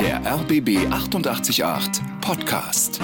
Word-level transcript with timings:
Der 0.00 0.20
RBB 0.24 0.86
888 0.90 2.00
Podcast. 2.20 3.00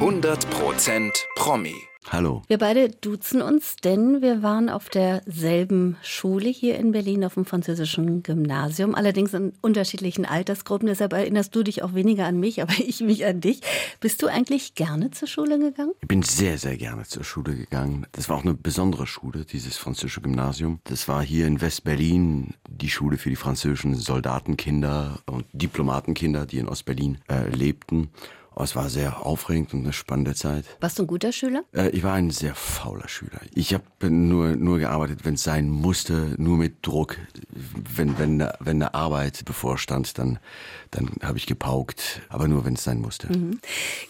100% 0.00 1.10
Promi. 1.36 1.87
Hallo. 2.06 2.42
Wir 2.46 2.58
beide 2.58 2.88
duzen 2.88 3.42
uns, 3.42 3.76
denn 3.76 4.22
wir 4.22 4.42
waren 4.42 4.70
auf 4.70 4.88
derselben 4.88 5.96
Schule 6.02 6.48
hier 6.48 6.78
in 6.78 6.92
Berlin 6.92 7.24
auf 7.24 7.34
dem 7.34 7.44
französischen 7.44 8.22
Gymnasium, 8.22 8.94
allerdings 8.94 9.34
in 9.34 9.52
unterschiedlichen 9.60 10.24
Altersgruppen. 10.24 10.88
Deshalb 10.88 11.12
erinnerst 11.12 11.54
du 11.54 11.62
dich 11.62 11.82
auch 11.82 11.94
weniger 11.94 12.24
an 12.26 12.40
mich, 12.40 12.62
aber 12.62 12.72
ich 12.78 13.00
mich 13.00 13.26
an 13.26 13.40
dich. 13.40 13.60
Bist 14.00 14.22
du 14.22 14.26
eigentlich 14.28 14.74
gerne 14.74 15.10
zur 15.10 15.28
Schule 15.28 15.58
gegangen? 15.58 15.92
Ich 16.00 16.08
bin 16.08 16.22
sehr, 16.22 16.56
sehr 16.56 16.76
gerne 16.76 17.04
zur 17.04 17.24
Schule 17.24 17.54
gegangen. 17.54 18.06
Das 18.12 18.28
war 18.28 18.38
auch 18.38 18.44
eine 18.44 18.54
besondere 18.54 19.06
Schule, 19.06 19.44
dieses 19.44 19.76
französische 19.76 20.22
Gymnasium. 20.22 20.80
Das 20.84 21.08
war 21.08 21.22
hier 21.22 21.46
in 21.46 21.60
West-Berlin 21.60 22.54
die 22.68 22.90
Schule 22.90 23.18
für 23.18 23.28
die 23.28 23.36
französischen 23.36 23.94
Soldatenkinder 23.94 25.20
und 25.26 25.44
Diplomatenkinder, 25.52 26.46
die 26.46 26.58
in 26.58 26.68
Ostberlin 26.68 27.18
äh, 27.28 27.48
lebten. 27.48 28.10
Oh, 28.60 28.64
es 28.64 28.74
war 28.74 28.90
sehr 28.90 29.24
aufregend 29.24 29.72
und 29.72 29.84
eine 29.84 29.92
spannende 29.92 30.34
Zeit. 30.34 30.64
Warst 30.80 30.98
du 30.98 31.04
ein 31.04 31.06
guter 31.06 31.30
Schüler? 31.30 31.62
Äh, 31.72 31.90
ich 31.90 32.02
war 32.02 32.14
ein 32.14 32.30
sehr 32.30 32.56
fauler 32.56 33.06
Schüler. 33.06 33.40
Ich 33.54 33.72
habe 33.72 34.10
nur, 34.10 34.56
nur 34.56 34.80
gearbeitet, 34.80 35.20
wenn 35.22 35.34
es 35.34 35.44
sein 35.44 35.70
musste, 35.70 36.34
nur 36.38 36.56
mit 36.56 36.84
Druck. 36.84 37.18
Wenn, 37.52 38.18
wenn, 38.18 38.40
wenn 38.58 38.82
eine 38.82 38.94
Arbeit 38.94 39.44
bevorstand, 39.44 40.18
dann, 40.18 40.40
dann 40.90 41.08
habe 41.22 41.38
ich 41.38 41.46
gepaukt, 41.46 42.22
aber 42.30 42.48
nur, 42.48 42.64
wenn 42.64 42.74
es 42.74 42.82
sein 42.82 43.00
musste. 43.00 43.28
Mhm. 43.28 43.60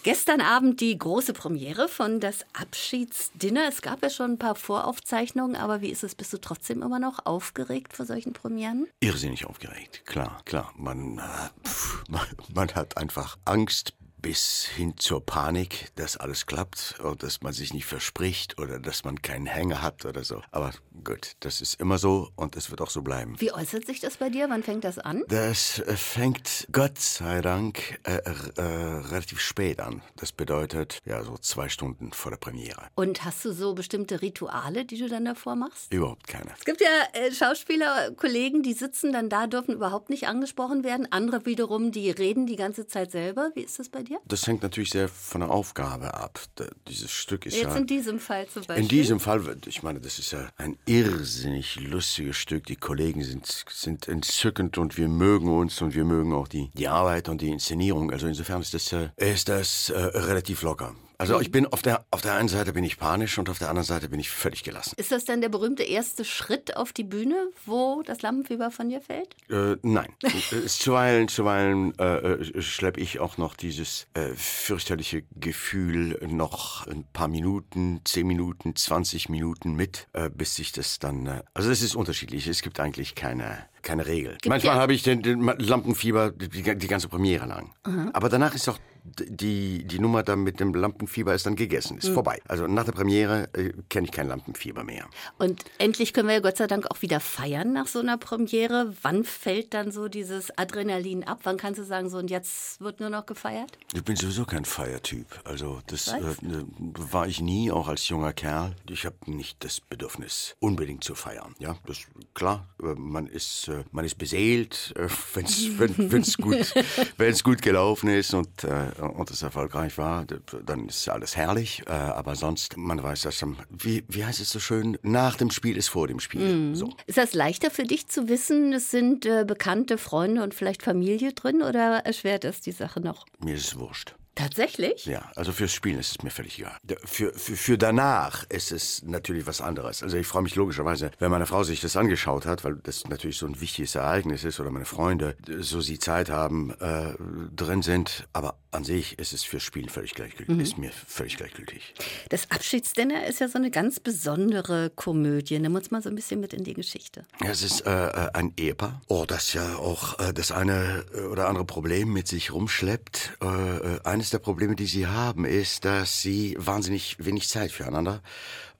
Gestern 0.01 0.41
Abend 0.41 0.81
die 0.81 0.97
große 0.97 1.33
Premiere 1.33 1.87
von 1.87 2.19
das 2.19 2.43
Abschiedsdinner. 2.59 3.67
Es 3.69 3.83
gab 3.83 4.01
ja 4.01 4.09
schon 4.09 4.31
ein 4.31 4.39
paar 4.39 4.55
Voraufzeichnungen, 4.55 5.57
aber 5.57 5.81
wie 5.81 5.89
ist 5.89 6.03
es? 6.03 6.15
Bist 6.15 6.33
du 6.33 6.39
trotzdem 6.39 6.81
immer 6.81 6.97
noch 6.97 7.27
aufgeregt 7.27 7.93
vor 7.93 8.07
solchen 8.07 8.33
Premieren? 8.33 8.87
Irrsinnig 8.99 9.45
aufgeregt, 9.45 10.07
klar, 10.07 10.41
klar. 10.45 10.73
Man, 10.75 11.19
äh, 11.19 11.67
pff, 11.67 12.03
man, 12.09 12.25
man 12.51 12.69
hat 12.73 12.97
einfach 12.97 13.37
Angst, 13.45 13.93
bis 14.21 14.65
hin 14.65 14.95
zur 14.97 15.25
Panik, 15.25 15.87
dass 15.95 16.17
alles 16.17 16.45
klappt 16.45 16.99
und 17.01 17.23
dass 17.23 17.41
man 17.41 17.53
sich 17.53 17.73
nicht 17.73 17.85
verspricht 17.85 18.59
oder 18.59 18.79
dass 18.79 19.03
man 19.03 19.21
keinen 19.21 19.45
Hänger 19.45 19.81
hat 19.81 20.05
oder 20.05 20.23
so. 20.23 20.41
Aber 20.51 20.71
gut, 21.03 21.33
das 21.39 21.61
ist 21.61 21.79
immer 21.79 21.97
so 21.97 22.29
und 22.35 22.55
es 22.55 22.69
wird 22.69 22.81
auch 22.81 22.89
so 22.89 23.01
bleiben. 23.01 23.35
Wie 23.39 23.51
äußert 23.53 23.85
sich 23.85 23.99
das 23.99 24.17
bei 24.17 24.29
dir? 24.29 24.49
Wann 24.49 24.63
fängt 24.63 24.83
das 24.83 24.99
an? 24.99 25.23
Das 25.27 25.79
äh, 25.79 25.95
fängt 25.95 26.67
Gott 26.71 26.99
sei 26.99 27.41
Dank 27.41 27.99
äh, 28.03 28.17
äh, 28.17 28.61
relativ 28.61 29.39
spät 29.39 29.79
an. 29.79 30.01
Das 30.17 30.31
bedeutet 30.31 30.99
ja 31.05 31.23
so 31.23 31.37
zwei 31.37 31.69
Stunden 31.69 32.11
vor 32.11 32.31
der 32.31 32.37
Premiere. 32.37 32.87
Und 32.95 33.23
hast 33.23 33.45
du 33.45 33.53
so 33.53 33.73
bestimmte 33.73 34.21
Rituale, 34.21 34.85
die 34.85 34.97
du 34.97 35.07
dann 35.07 35.25
davor 35.25 35.55
machst? 35.55 35.93
Überhaupt 35.93 36.27
keine. 36.27 36.51
Es 36.57 36.65
gibt 36.65 36.81
ja 36.81 36.87
äh, 37.13 37.31
Schauspieler, 37.31 38.11
Kollegen, 38.11 38.63
die 38.63 38.73
sitzen 38.73 39.13
dann 39.13 39.29
da, 39.29 39.47
dürfen 39.47 39.73
überhaupt 39.73 40.09
nicht 40.09 40.27
angesprochen 40.27 40.83
werden. 40.83 41.07
Andere 41.11 41.45
wiederum, 41.45 41.91
die 41.91 42.09
reden 42.09 42.45
die 42.45 42.55
ganze 42.55 42.87
Zeit 42.87 43.11
selber. 43.11 43.51
Wie 43.55 43.61
ist 43.61 43.79
das 43.79 43.89
bei 43.89 44.03
dir? 44.03 44.08
Dir? 44.09 44.19
Das 44.25 44.45
hängt 44.47 44.63
natürlich 44.63 44.89
sehr 44.89 45.07
von 45.07 45.41
der 45.41 45.49
Aufgabe 45.49 46.13
ab. 46.13 46.39
Dieses 46.87 47.11
Stück 47.11 47.45
ist 47.45 47.55
Jetzt 47.55 47.71
ja. 47.71 47.75
in 47.75 47.87
diesem 47.87 48.19
Fall 48.19 48.47
zum 48.47 48.63
Beispiel. 48.63 48.83
In 48.83 48.87
diesem 48.87 49.19
Fall, 49.19 49.41
ich 49.65 49.83
meine, 49.83 49.99
das 49.99 50.19
ist 50.19 50.31
ja 50.31 50.49
ein 50.57 50.77
irrsinnig 50.85 51.79
lustiges 51.79 52.37
Stück. 52.37 52.65
Die 52.65 52.75
Kollegen 52.75 53.23
sind, 53.23 53.65
sind 53.69 54.07
entzückend 54.07 54.77
und 54.77 54.97
wir 54.97 55.07
mögen 55.07 55.49
uns 55.49 55.81
und 55.81 55.95
wir 55.95 56.05
mögen 56.05 56.33
auch 56.33 56.47
die, 56.47 56.69
die 56.73 56.87
Arbeit 56.87 57.29
und 57.29 57.41
die 57.41 57.49
Inszenierung. 57.49 58.11
Also 58.11 58.27
insofern 58.27 58.61
ist 58.61 58.73
das, 58.73 58.91
äh, 58.91 59.09
ist 59.17 59.49
das 59.49 59.89
äh, 59.89 59.97
relativ 59.97 60.61
locker. 60.61 60.95
Also 61.19 61.41
ich 61.41 61.51
bin 61.51 61.65
auf 61.65 61.81
der, 61.81 62.05
auf 62.11 62.21
der 62.21 62.35
einen 62.35 62.47
Seite 62.47 62.71
bin 62.71 62.85
ich 62.85 62.97
panisch 62.97 63.37
und 63.37 63.49
auf 63.49 63.59
der 63.59 63.67
anderen 63.67 63.85
Seite 63.85 64.07
bin 64.07 64.21
ich 64.21 64.29
völlig 64.29 64.63
gelassen. 64.63 64.93
Ist 64.95 65.11
das 65.11 65.25
dann 65.25 65.41
der 65.41 65.49
berühmte 65.49 65.83
erste 65.83 66.23
Schritt 66.23 66.77
auf 66.77 66.93
die 66.93 67.03
Bühne, 67.03 67.49
wo 67.65 68.01
das 68.05 68.21
Lampenfieber 68.21 68.71
von 68.71 68.87
dir 68.87 69.01
fällt? 69.01 69.35
Äh, 69.49 69.75
nein. 69.81 70.13
zuweilen 70.67 71.27
zuweilen 71.27 71.97
äh, 71.99 72.61
schleppe 72.61 73.01
ich 73.01 73.19
auch 73.19 73.37
noch 73.37 73.55
dieses 73.55 74.07
äh, 74.13 74.29
fürchterliche 74.33 75.23
Gefühl 75.35 76.17
noch 76.25 76.87
ein 76.87 77.03
paar 77.11 77.27
Minuten, 77.27 77.99
zehn 78.05 78.25
Minuten, 78.25 78.77
20 78.77 79.27
Minuten 79.27 79.75
mit, 79.75 80.07
äh, 80.13 80.29
bis 80.29 80.55
sich 80.55 80.71
das 80.71 80.99
dann... 80.99 81.27
Äh, 81.27 81.43
also 81.53 81.69
es 81.69 81.81
ist 81.81 81.95
unterschiedlich. 81.95 82.47
Es 82.47 82.61
gibt 82.61 82.79
eigentlich 82.79 83.15
keine 83.15 83.67
keine 83.81 84.05
Regel. 84.07 84.33
Gibt 84.33 84.47
Manchmal 84.47 84.75
ja- 84.75 84.81
habe 84.81 84.93
ich 84.93 85.03
den, 85.03 85.21
den 85.21 85.41
Lampenfieber 85.41 86.31
die, 86.31 86.49
die 86.49 86.87
ganze 86.87 87.07
Premiere 87.07 87.45
lang. 87.45 87.73
Aber 88.13 88.27
danach 88.27 88.53
ist 88.53 88.67
auch 88.67 88.77
die, 89.17 89.83
die 89.85 89.99
Nummer 89.99 90.23
dann 90.23 90.43
mit 90.43 90.59
dem 90.59 90.73
Lampenfieber 90.73 91.33
ist 91.33 91.45
dann 91.45 91.55
gegessen, 91.55 91.97
ist 91.97 92.09
vorbei. 92.09 92.41
Also 92.47 92.67
nach 92.67 92.85
der 92.85 92.91
Premiere 92.91 93.49
äh, 93.53 93.73
kenne 93.89 94.07
ich 94.07 94.11
kein 94.11 94.27
Lampenfieber 94.27 94.83
mehr. 94.83 95.07
Und 95.37 95.65
endlich 95.77 96.13
können 96.13 96.27
wir 96.27 96.35
ja 96.35 96.41
Gott 96.41 96.57
sei 96.57 96.67
Dank 96.67 96.89
auch 96.89 97.01
wieder 97.01 97.19
feiern 97.19 97.73
nach 97.73 97.87
so 97.87 97.99
einer 97.99 98.17
Premiere. 98.17 98.93
Wann 99.01 99.23
fällt 99.23 99.73
dann 99.73 99.91
so 99.91 100.07
dieses 100.07 100.57
Adrenalin 100.57 101.23
ab? 101.23 101.39
Wann 101.43 101.57
kannst 101.57 101.79
du 101.79 101.83
sagen, 101.83 102.09
so 102.09 102.17
und 102.17 102.29
jetzt 102.29 102.81
wird 102.81 102.99
nur 102.99 103.09
noch 103.09 103.25
gefeiert? 103.25 103.71
Ich 103.93 104.03
bin 104.03 104.15
sowieso 104.15 104.45
kein 104.45 104.65
Feiertyp. 104.65 105.27
Also 105.43 105.81
das 105.87 106.07
äh, 106.09 106.19
ne, 106.41 106.65
war 106.77 107.27
ich 107.27 107.41
nie, 107.41 107.71
auch 107.71 107.87
als 107.87 108.07
junger 108.07 108.33
Kerl. 108.33 108.75
Ich 108.89 109.05
habe 109.05 109.15
nicht 109.25 109.63
das 109.63 109.79
Bedürfnis, 109.81 110.55
unbedingt 110.59 111.03
zu 111.03 111.15
feiern. 111.15 111.55
Ja, 111.59 111.77
das 111.85 111.99
klar. 112.33 112.67
Äh, 112.81 112.95
Man 112.95 113.27
ist, 113.27 113.67
äh, 113.67 113.83
man 113.91 114.05
ist 114.05 114.17
beseelt, 114.17 114.93
äh, 114.95 115.07
wenn's, 115.33 115.67
wenn 115.77 116.11
wenn's 116.11 116.37
gut, 116.37 116.73
wenn's 117.17 117.43
gut 117.43 117.61
gelaufen 117.61 118.09
ist 118.09 118.33
und 118.33 118.49
und 118.63 119.31
es 119.31 119.41
erfolgreich 119.41 119.97
war, 119.97 120.25
dann 120.65 120.87
ist 120.87 121.07
alles 121.09 121.35
herrlich. 121.35 121.83
Aber 121.87 122.35
sonst, 122.35 122.77
man 122.77 123.01
weiß 123.01 123.21
das. 123.23 123.41
am- 123.43 123.57
Wie 123.69 124.03
wie 124.07 124.25
heißt 124.25 124.39
es 124.39 124.49
so 124.49 124.59
schön? 124.59 124.97
Nach 125.01 125.35
dem 125.35 125.51
Spiel 125.51 125.77
ist 125.77 125.89
vor 125.89 126.07
dem 126.07 126.19
Spiel. 126.19 126.75
So. 126.75 126.93
Ist 127.07 127.17
das 127.17 127.33
leichter 127.33 127.71
für 127.71 127.83
dich 127.83 128.07
zu 128.07 128.27
wissen, 128.29 128.73
es 128.73 128.91
sind 128.91 129.21
bekannte 129.47 129.97
Freunde 129.97 130.43
und 130.43 130.53
vielleicht 130.53 130.83
Familie 130.83 131.33
drin 131.33 131.61
oder 131.61 131.99
erschwert 132.05 132.45
es 132.45 132.61
die 132.61 132.71
Sache 132.71 132.99
noch? 133.01 133.25
Mir 133.43 133.55
ist 133.55 133.67
es 133.67 133.79
wurscht. 133.79 134.15
Tatsächlich? 134.39 135.05
Ja, 135.05 135.29
also 135.35 135.51
fürs 135.51 135.73
Spielen 135.73 135.99
ist 135.99 136.11
es 136.11 136.23
mir 136.23 136.29
völlig 136.29 136.59
egal. 136.59 136.77
Für, 137.03 137.33
für, 137.33 137.57
für 137.57 137.77
danach 137.77 138.45
ist 138.49 138.71
es 138.71 139.03
natürlich 139.03 139.45
was 139.45 139.59
anderes. 139.59 140.01
Also 140.01 140.15
ich 140.15 140.25
freue 140.25 140.43
mich 140.43 140.55
logischerweise, 140.55 141.11
wenn 141.19 141.29
meine 141.29 141.45
Frau 141.45 141.63
sich 141.63 141.81
das 141.81 141.97
angeschaut 141.97 142.45
hat, 142.45 142.63
weil 142.63 142.75
das 142.75 143.05
natürlich 143.09 143.37
so 143.37 143.47
ein 143.47 143.59
wichtiges 143.59 143.95
Ereignis 143.95 144.45
ist 144.45 144.61
oder 144.61 144.71
meine 144.71 144.85
Freunde, 144.85 145.35
so 145.59 145.81
sie 145.81 145.99
Zeit 145.99 146.29
haben, 146.29 146.71
äh, 146.79 147.15
drin 147.53 147.81
sind. 147.81 148.29
Aber 148.31 148.55
an 148.71 148.83
sich 148.83 149.17
ist 149.17 149.33
es 149.33 149.43
fürs 149.43 149.63
Spielen 149.63 149.89
völlig 149.89 150.13
gleichgültig. 150.13 150.57
Ist 150.59 150.77
mir 150.77 150.91
völlig 150.91 151.37
gleichgültig. 151.37 151.93
Das 152.29 152.51
Abschiedsdinner 152.51 153.25
ist 153.25 153.39
ja 153.39 153.47
so 153.47 153.57
eine 153.57 153.71
ganz 153.71 153.99
besondere 153.99 154.89
Komödie. 154.91 155.57
Nimm 155.59 155.75
uns 155.75 155.89
mal 155.91 156.01
so 156.01 156.09
ein 156.09 156.15
bisschen 156.15 156.39
mit 156.39 156.53
in 156.53 156.63
die 156.63 156.73
Geschichte. 156.73 157.25
Ja, 157.41 157.49
Es 157.49 157.63
ist 157.63 157.85
äh, 157.85 157.89
äh, 157.89 158.29
ein 158.33 158.53
Ehepaar, 158.57 159.01
oh, 159.07 159.25
das 159.27 159.53
ja 159.53 159.77
auch 159.77 160.19
äh, 160.19 160.33
das 160.33 160.51
eine 160.51 161.05
äh, 161.13 161.21
oder 161.21 161.47
andere 161.47 161.65
Problem 161.65 162.13
mit 162.13 162.27
sich 162.27 162.51
rumschleppt. 162.53 163.37
Äh, 163.41 163.45
äh, 163.45 163.99
eines 164.03 164.29
der 164.29 164.39
Probleme, 164.39 164.75
die 164.75 164.85
sie 164.85 165.07
haben, 165.07 165.45
ist, 165.45 165.85
dass 165.85 166.21
sie 166.21 166.55
wahnsinnig 166.59 167.17
wenig 167.19 167.49
Zeit 167.49 167.71
füreinander. 167.71 168.21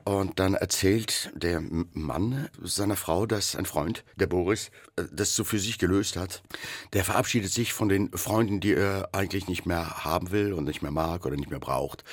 Und 0.10 0.40
dann 0.40 0.56
erzählt 0.56 1.30
der 1.36 1.62
Mann 1.62 2.50
seiner 2.64 2.96
Frau, 2.96 3.28
dass 3.28 3.56
ein 3.56 3.68
Freund, 3.68 4.04
der 4.16 4.26
Boris, 4.26 4.72
äh, 4.96 5.04
das 5.12 5.36
so 5.36 5.44
für 5.44 5.60
sich 5.60 5.78
gelöst 5.78 6.16
hat. 6.16 6.42
Der 6.94 7.06
verabschiedet 7.06 7.52
sich 7.52 7.74
von 7.74 7.90
den 7.90 8.10
Freunden, 8.14 8.60
die 8.60 8.74
er 8.74 9.10
eigentlich 9.12 9.48
nicht 9.48 9.68
mehr 9.68 10.04
haben 10.04 10.32
will 10.32 10.54
und 10.54 10.64
nicht 10.64 10.82
mehr 10.82 10.90
mag 10.90 11.28
oder 11.28 11.36
nicht 11.36 11.52
mehr 11.52 11.60
braucht, 11.60 12.04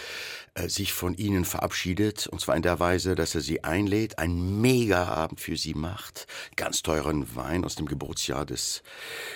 sich 0.69 0.93
von 0.93 1.15
ihnen 1.15 1.44
verabschiedet. 1.44 2.27
Und 2.27 2.41
zwar 2.41 2.56
in 2.56 2.62
der 2.62 2.81
Weise, 2.81 3.15
dass 3.15 3.34
er 3.34 3.41
sie 3.41 3.65
einlädt, 3.65 4.19
einen 4.19 4.61
Mega-Abend 4.61 5.41
für 5.41 5.56
sie 5.56 5.75
macht, 5.75 6.27
ganz 6.56 6.83
teuren 6.83 7.34
Wein 7.37 7.65
aus 7.65 7.75
dem 7.75 7.87
Geburtsjahr 7.87 8.47
des, 8.47 8.83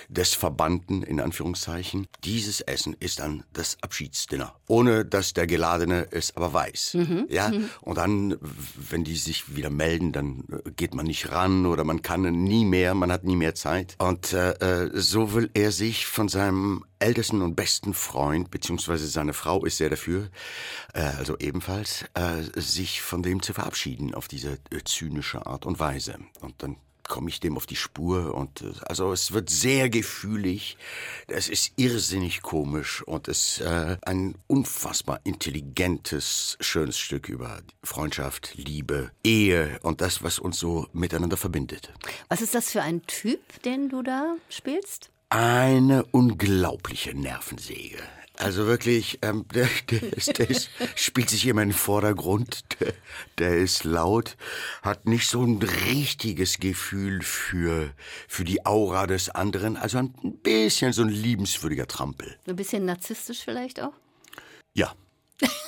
des 0.09 0.33
Verbannten, 0.33 1.03
in 1.03 1.19
Anführungszeichen. 1.19 2.07
Dieses 2.23 2.61
Essen 2.61 2.95
ist 2.99 3.19
dann 3.19 3.43
das 3.53 3.77
Abschiedsdinner, 3.81 4.55
ohne 4.67 5.05
dass 5.05 5.33
der 5.33 5.47
Geladene 5.47 6.07
es 6.11 6.35
aber 6.35 6.53
weiß. 6.53 6.97
Ja, 7.29 7.51
und 7.81 7.97
dann, 7.97 8.37
wenn 8.89 9.03
die 9.03 9.15
sich 9.15 9.55
wieder 9.55 9.69
melden, 9.69 10.11
dann 10.11 10.43
äh, 10.51 10.71
geht 10.71 10.93
man 10.93 11.05
nicht 11.05 11.31
ran 11.31 11.65
oder 11.65 11.83
man 11.83 12.01
kann 12.01 12.21
nie 12.21 12.65
mehr, 12.65 12.93
man 12.93 13.11
hat 13.11 13.23
nie 13.23 13.35
mehr 13.35 13.55
Zeit. 13.55 13.95
Und 13.99 14.33
äh, 14.33 14.51
äh, 14.53 14.89
so 14.93 15.33
will 15.33 15.49
er 15.53 15.71
sich 15.71 16.05
von 16.05 16.27
seinem 16.29 16.83
ältesten 17.01 17.41
und 17.41 17.55
besten 17.55 17.93
Freund, 17.93 18.51
beziehungsweise 18.51 19.07
seine 19.07 19.33
Frau 19.33 19.65
ist 19.65 19.77
sehr 19.77 19.89
dafür, 19.89 20.29
äh, 20.93 21.01
also 21.01 21.37
ebenfalls, 21.37 22.05
äh, 22.13 22.43
sich 22.59 23.01
von 23.01 23.23
dem 23.23 23.41
zu 23.41 23.53
verabschieden 23.53 24.13
auf 24.13 24.27
diese 24.27 24.53
äh, 24.71 24.83
zynische 24.85 25.45
Art 25.45 25.65
und 25.65 25.79
Weise. 25.79 26.17
Und 26.41 26.61
dann 26.63 26.77
komme 27.11 27.29
ich 27.29 27.41
dem 27.41 27.57
auf 27.57 27.65
die 27.65 27.75
Spur 27.75 28.33
und 28.33 28.61
äh, 28.61 28.71
also 28.85 29.11
es 29.11 29.33
wird 29.33 29.49
sehr 29.49 29.89
gefühlig, 29.89 30.77
es 31.27 31.49
ist 31.49 31.73
irrsinnig 31.75 32.41
komisch 32.41 33.03
und 33.03 33.27
es 33.27 33.59
ist 33.59 33.61
äh, 33.61 33.97
ein 34.03 34.35
unfassbar 34.47 35.19
intelligentes, 35.25 36.57
schönes 36.61 36.97
Stück 36.97 37.27
über 37.27 37.61
Freundschaft, 37.83 38.53
Liebe, 38.55 39.11
Ehe 39.25 39.77
und 39.83 39.99
das, 39.99 40.23
was 40.23 40.39
uns 40.39 40.57
so 40.57 40.87
miteinander 40.93 41.35
verbindet. 41.35 41.91
Was 42.29 42.41
ist 42.41 42.55
das 42.55 42.71
für 42.71 42.81
ein 42.81 43.01
Typ, 43.07 43.61
den 43.63 43.89
du 43.89 44.03
da 44.03 44.37
spielst? 44.49 45.10
Eine 45.33 46.03
unglaubliche 46.11 47.17
Nervensäge. 47.17 47.99
Also 48.37 48.67
wirklich, 48.67 49.19
ähm, 49.21 49.45
der, 49.53 49.69
der, 49.89 50.03
ist, 50.11 50.37
der 50.37 50.49
ist, 50.49 50.69
spielt 50.95 51.29
sich 51.29 51.47
immer 51.47 51.61
in 51.61 51.69
den 51.69 51.73
Vordergrund. 51.73 52.65
Der, 52.81 52.93
der 53.37 53.57
ist 53.57 53.85
laut, 53.85 54.35
hat 54.81 55.05
nicht 55.05 55.29
so 55.29 55.41
ein 55.41 55.61
richtiges 55.87 56.59
Gefühl 56.59 57.21
für, 57.21 57.91
für 58.27 58.43
die 58.43 58.65
Aura 58.65 59.07
des 59.07 59.29
anderen. 59.29 59.77
Also 59.77 59.99
ein 59.99 60.11
bisschen 60.43 60.91
so 60.91 61.01
ein 61.01 61.07
liebenswürdiger 61.07 61.87
Trampel. 61.87 62.35
Ein 62.45 62.57
bisschen 62.57 62.83
narzisstisch 62.83 63.39
vielleicht 63.41 63.79
auch? 63.79 63.93
Ja, 64.73 64.93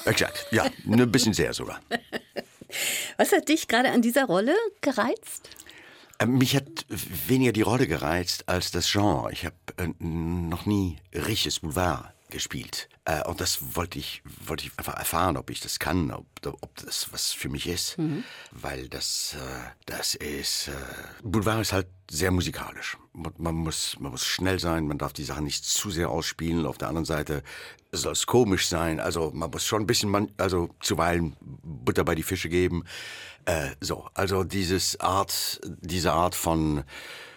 exakt. 0.04 0.45
Ja, 0.51 0.65
ein 0.86 1.10
bisschen 1.10 1.33
sehr 1.33 1.54
sogar. 1.54 1.80
Was 3.15 3.31
hat 3.31 3.48
dich 3.48 3.69
gerade 3.69 3.92
an 3.92 4.01
dieser 4.01 4.25
Rolle 4.25 4.56
gereizt? 4.81 5.48
Äh, 6.19 6.25
mich 6.25 6.56
hat 6.56 6.86
weniger 6.89 7.51
die 7.51 7.62
Rolle 7.62 7.88
gereizt 7.88 8.48
als 8.48 8.71
das 8.71 8.92
Genre. 8.92 9.31
Ich 9.31 9.45
habe 9.45 9.56
äh, 9.77 9.88
noch 10.00 10.65
nie 10.65 10.98
richtiges 11.13 11.60
Boulevard 11.60 12.12
gespielt. 12.29 12.89
Äh, 13.05 13.23
und 13.27 13.41
das 13.41 13.75
wollte 13.75 13.99
ich, 13.99 14.21
wollte 14.45 14.65
ich 14.65 14.71
einfach 14.77 14.95
erfahren, 14.95 15.37
ob 15.37 15.49
ich 15.49 15.59
das 15.59 15.79
kann, 15.79 16.11
ob, 16.11 16.25
ob 16.45 16.75
das 16.77 17.11
was 17.11 17.31
für 17.31 17.49
mich 17.49 17.67
ist. 17.67 17.97
Mhm. 17.97 18.23
Weil 18.51 18.89
das, 18.89 19.35
äh, 19.35 19.69
das 19.85 20.15
ist, 20.15 20.69
äh, 20.69 20.71
Boulevard 21.21 21.61
ist 21.61 21.73
halt 21.73 21.87
sehr 22.09 22.31
musikalisch. 22.31 22.97
Man 23.13 23.55
muss, 23.55 23.97
man 23.99 24.11
muss 24.11 24.25
schnell 24.25 24.59
sein, 24.59 24.87
man 24.87 24.97
darf 24.97 25.13
die 25.13 25.23
Sachen 25.23 25.43
nicht 25.43 25.65
zu 25.65 25.91
sehr 25.91 26.09
ausspielen. 26.09 26.65
Auf 26.65 26.77
der 26.77 26.87
anderen 26.87 27.05
Seite 27.05 27.43
soll 27.91 28.13
es 28.13 28.25
komisch 28.25 28.67
sein. 28.67 28.99
Also 28.99 29.31
man 29.33 29.51
muss 29.51 29.65
schon 29.65 29.83
ein 29.83 29.87
bisschen, 29.87 30.09
man, 30.09 30.31
also 30.37 30.69
zuweilen 30.79 31.35
Butter 31.41 32.03
bei 32.03 32.15
die 32.15 32.23
Fische 32.23 32.49
geben. 32.49 32.83
Äh, 33.45 33.71
so, 33.81 34.07
also 34.13 34.43
dieses 34.43 34.99
Art, 34.99 35.61
diese 35.81 36.13
Art 36.13 36.35
von, 36.35 36.83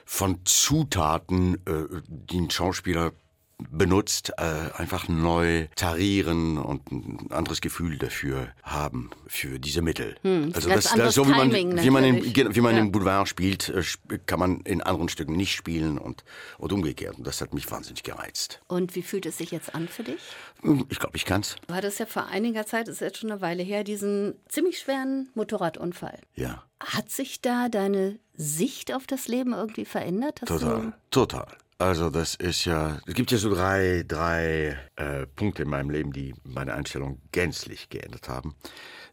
von 0.04 0.40
Zutaten, 0.44 1.56
äh, 1.66 2.00
die 2.06 2.38
ein 2.38 2.50
Schauspieler 2.50 3.12
benutzt, 3.58 4.32
äh, 4.36 4.42
einfach 4.76 5.08
neu 5.08 5.68
tarieren 5.76 6.58
und 6.58 6.90
ein 6.90 7.30
anderes 7.30 7.60
Gefühl 7.60 7.96
dafür 7.96 8.48
haben, 8.62 9.10
für 9.26 9.58
diese 9.58 9.80
Mittel. 9.80 10.16
Hm, 10.22 10.52
also 10.54 10.68
das, 10.68 10.92
das 10.94 11.14
so 11.14 11.26
wie 11.26 11.30
man, 11.30 11.50
Timing, 11.50 11.82
wie 11.82 11.90
man, 11.90 12.04
in, 12.04 12.54
wie 12.54 12.60
man 12.60 12.74
ja. 12.74 12.80
im 12.82 12.92
Boulevard 12.92 13.28
spielt, 13.28 13.70
äh, 13.70 13.82
kann 14.26 14.38
man 14.38 14.60
in 14.60 14.82
anderen 14.82 15.08
Stücken 15.08 15.36
nicht 15.36 15.54
spielen 15.54 15.98
und, 15.98 16.24
und 16.58 16.72
umgekehrt. 16.72 17.16
Und 17.16 17.26
das 17.26 17.40
hat 17.40 17.54
mich 17.54 17.70
wahnsinnig 17.70 18.02
gereizt. 18.02 18.60
Und 18.68 18.94
wie 18.94 19.02
fühlt 19.02 19.24
es 19.24 19.38
sich 19.38 19.50
jetzt 19.50 19.74
an 19.74 19.88
für 19.88 20.02
dich? 20.02 20.20
Hm, 20.60 20.86
ich 20.90 20.98
glaube, 20.98 21.16
ich 21.16 21.24
kann's. 21.24 21.56
Du 21.66 21.74
hattest 21.74 21.98
ja 21.98 22.06
vor 22.06 22.26
einiger 22.26 22.66
Zeit, 22.66 22.88
das 22.88 22.96
ist 22.96 23.00
jetzt 23.00 23.18
schon 23.18 23.30
eine 23.30 23.40
Weile 23.40 23.62
her, 23.62 23.84
diesen 23.84 24.34
ziemlich 24.48 24.78
schweren 24.78 25.30
Motorradunfall. 25.34 26.18
Ja. 26.34 26.62
Hat 26.80 27.10
sich 27.10 27.40
da 27.40 27.70
deine 27.70 28.18
Sicht 28.34 28.92
auf 28.94 29.06
das 29.06 29.28
Leben 29.28 29.54
irgendwie 29.54 29.86
verändert? 29.86 30.42
Hast 30.42 30.48
total, 30.48 30.92
total. 31.10 31.46
Also 31.78 32.08
das 32.08 32.34
ist 32.36 32.64
ja, 32.64 32.98
es 33.06 33.12
gibt 33.12 33.30
ja 33.30 33.36
so 33.36 33.54
drei, 33.54 34.02
drei 34.08 34.78
äh, 34.96 35.26
Punkte 35.26 35.62
in 35.62 35.68
meinem 35.68 35.90
Leben, 35.90 36.10
die 36.10 36.34
meine 36.42 36.72
Einstellung 36.72 37.20
gänzlich 37.32 37.90
geändert 37.90 38.30
haben. 38.30 38.54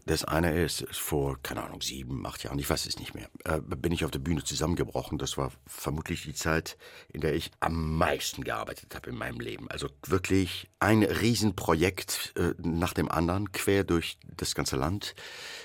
Das 0.05 0.25
eine 0.25 0.61
ist, 0.61 0.85
vor, 0.91 1.37
keine 1.41 1.63
Ahnung, 1.63 1.81
sieben, 1.81 2.25
acht 2.25 2.43
Jahren, 2.43 2.59
ich 2.59 2.69
weiß 2.69 2.85
es 2.87 2.99
nicht 2.99 3.15
mehr, 3.15 3.29
äh, 3.45 3.61
bin 3.61 3.93
ich 3.93 4.03
auf 4.03 4.11
der 4.11 4.19
Bühne 4.19 4.43
zusammengebrochen. 4.43 5.17
Das 5.17 5.37
war 5.37 5.51
vermutlich 5.65 6.23
die 6.23 6.33
Zeit, 6.33 6.77
in 7.07 7.21
der 7.21 7.35
ich 7.35 7.51
am 7.61 7.97
meisten 7.97 8.43
gearbeitet 8.43 8.93
habe 8.95 9.11
in 9.11 9.15
meinem 9.15 9.39
Leben. 9.39 9.69
Also 9.71 9.87
wirklich 10.05 10.69
ein 10.79 11.03
Riesenprojekt 11.03 12.33
äh, 12.35 12.53
nach 12.61 12.93
dem 12.93 13.09
anderen, 13.09 13.53
quer 13.53 13.85
durch 13.85 14.17
das 14.35 14.55
ganze 14.55 14.75
Land, 14.75 15.15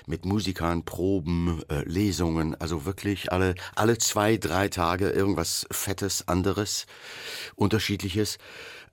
mit 0.07 0.23
Musikern, 0.23 0.85
Proben, 0.85 1.61
äh, 1.69 1.83
Lesungen, 1.83 2.55
also 2.55 2.85
wirklich 2.85 3.33
alle, 3.33 3.55
alle 3.75 3.97
zwei, 3.97 4.37
drei 4.37 4.69
Tage 4.69 5.09
irgendwas 5.09 5.67
Fettes, 5.69 6.29
anderes, 6.29 6.85
Unterschiedliches. 7.55 8.37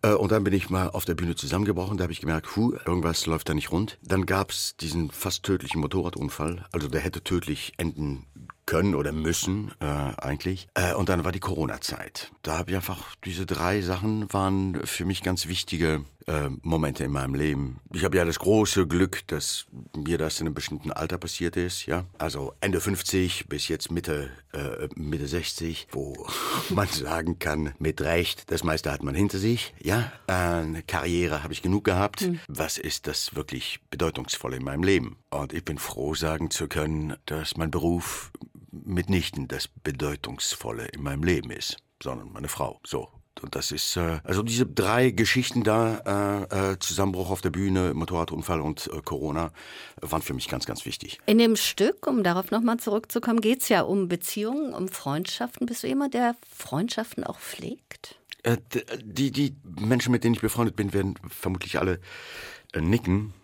Äh, 0.06 0.14
und 0.14 0.32
dann 0.32 0.44
bin 0.44 0.53
ich 0.53 0.70
mal 0.70 0.91
auf 0.91 1.05
der 1.05 1.14
Bühne 1.14 1.35
zusammengebrochen. 1.35 1.97
Da 1.97 2.05
habe 2.05 2.12
ich 2.12 2.20
gemerkt, 2.20 2.47
puh, 2.47 2.75
irgendwas 2.85 3.26
läuft 3.26 3.49
da 3.49 3.55
nicht 3.55 3.73
rund. 3.73 3.99
Dann 4.03 4.26
gab 4.26 4.50
es 4.50 4.76
diesen 4.76 5.11
fast 5.11 5.43
tödlichen 5.43 5.81
Motorradunfall. 5.81 6.67
Also 6.73 6.88
der 6.88 7.00
hätte 7.00 7.23
tödlich 7.23 7.73
enden 7.76 8.26
können 8.67 8.94
oder 8.94 9.12
müssen 9.12 9.73
äh, 9.81 9.85
eigentlich. 9.85 10.69
Äh, 10.75 10.94
und 10.94 11.08
dann 11.08 11.25
war 11.25 11.32
die 11.32 11.41
Corona-Zeit. 11.41 12.32
Da 12.43 12.58
habe 12.58 12.70
ich 12.70 12.76
einfach, 12.76 13.14
diese 13.25 13.47
drei 13.47 13.81
Sachen 13.81 14.32
waren 14.32 14.85
für 14.85 15.05
mich 15.05 15.23
ganz 15.23 15.47
wichtige 15.47 16.05
äh, 16.26 16.49
Momente 16.62 17.05
in 17.05 17.12
meinem 17.12 17.34
Leben. 17.34 17.81
Ich 17.93 18.05
habe 18.05 18.17
ja 18.17 18.25
das 18.25 18.38
große 18.38 18.87
Glück, 18.87 19.26
dass 19.28 19.67
mir 19.96 20.19
das 20.19 20.40
in 20.40 20.46
einem 20.46 20.55
bestimmten 20.55 20.93
Alter 20.93 21.19
passiert 21.19 21.56
ist. 21.56 21.87
Ja, 21.87 22.05
Also 22.19 22.55
Ende 22.61 22.81
50 22.81 23.49
bis 23.49 23.69
jetzt 23.69 23.90
Mitte, 23.90 24.31
äh, 24.52 24.88
Mitte 24.96 25.28
60, 25.28 25.88
wo 25.93 26.26
man 26.70 26.88
sagen 26.88 27.38
kann, 27.38 27.75
mit 27.78 28.00
Recht, 28.00 28.50
das 28.50 28.64
meiste 28.64 28.90
hat 28.93 29.02
man 29.02 29.14
hinter 29.14 29.38
sich. 29.38 29.75
Ja, 29.81 30.12
Eine 30.26 30.82
Karriere 30.82 31.43
habe 31.43 31.52
ich 31.52 31.62
genug 31.62 31.84
gehabt. 31.84 32.23
Mhm. 32.23 32.40
Was 32.49 32.79
ist 32.79 33.06
das 33.06 33.34
wirklich 33.34 33.81
Bedeutungsvolle 33.90 34.56
in 34.56 34.64
meinem 34.64 34.82
Leben? 34.82 35.17
Und 35.31 35.52
ich 35.52 35.64
bin 35.64 35.79
froh, 35.79 36.14
sagen 36.14 36.50
zu 36.50 36.69
können, 36.69 37.17
dass 37.26 37.56
mein 37.56 37.70
Beruf 37.70 38.32
mitnichten 38.72 39.49
das 39.49 39.69
Bedeutungsvolle 39.69 40.87
in 40.88 41.02
meinem 41.02 41.22
Leben 41.22 41.50
ist, 41.50 41.76
sondern 42.02 42.32
meine 42.32 42.49
Frau. 42.49 42.81
So. 42.84 43.08
Und 43.42 43.54
das 43.54 43.70
ist, 43.70 43.96
äh, 43.96 44.20
also 44.24 44.42
diese 44.42 44.66
drei 44.66 45.10
Geschichten 45.10 45.62
da, 45.62 46.46
äh, 46.50 46.72
äh, 46.72 46.78
Zusammenbruch 46.78 47.30
auf 47.30 47.42
der 47.42 47.50
Bühne, 47.50 47.92
Motorradunfall 47.94 48.60
und 48.60 48.88
äh, 48.92 49.02
Corona, 49.02 49.52
waren 50.00 50.22
für 50.22 50.34
mich 50.34 50.48
ganz, 50.48 50.66
ganz 50.66 50.86
wichtig. 50.86 51.18
In 51.26 51.38
dem 51.38 51.56
Stück, 51.56 52.06
um 52.06 52.22
darauf 52.22 52.50
nochmal 52.50 52.78
zurückzukommen, 52.78 53.40
geht 53.40 53.62
es 53.62 53.68
ja 53.68 53.82
um 53.82 54.08
Beziehungen, 54.08 54.72
um 54.72 54.88
Freundschaften. 54.88 55.66
Bist 55.66 55.82
du 55.82 55.88
jemand, 55.88 56.14
der 56.14 56.36
Freundschaften 56.48 57.24
auch 57.24 57.38
pflegt? 57.38 58.18
Äh, 58.42 58.58
die, 59.02 59.30
die 59.30 59.56
Menschen, 59.78 60.12
mit 60.12 60.24
denen 60.24 60.34
ich 60.34 60.40
befreundet 60.40 60.76
bin, 60.76 60.92
werden 60.92 61.18
vermutlich 61.28 61.78
alle 61.78 62.00
äh, 62.72 62.80
nicken, 62.80 63.34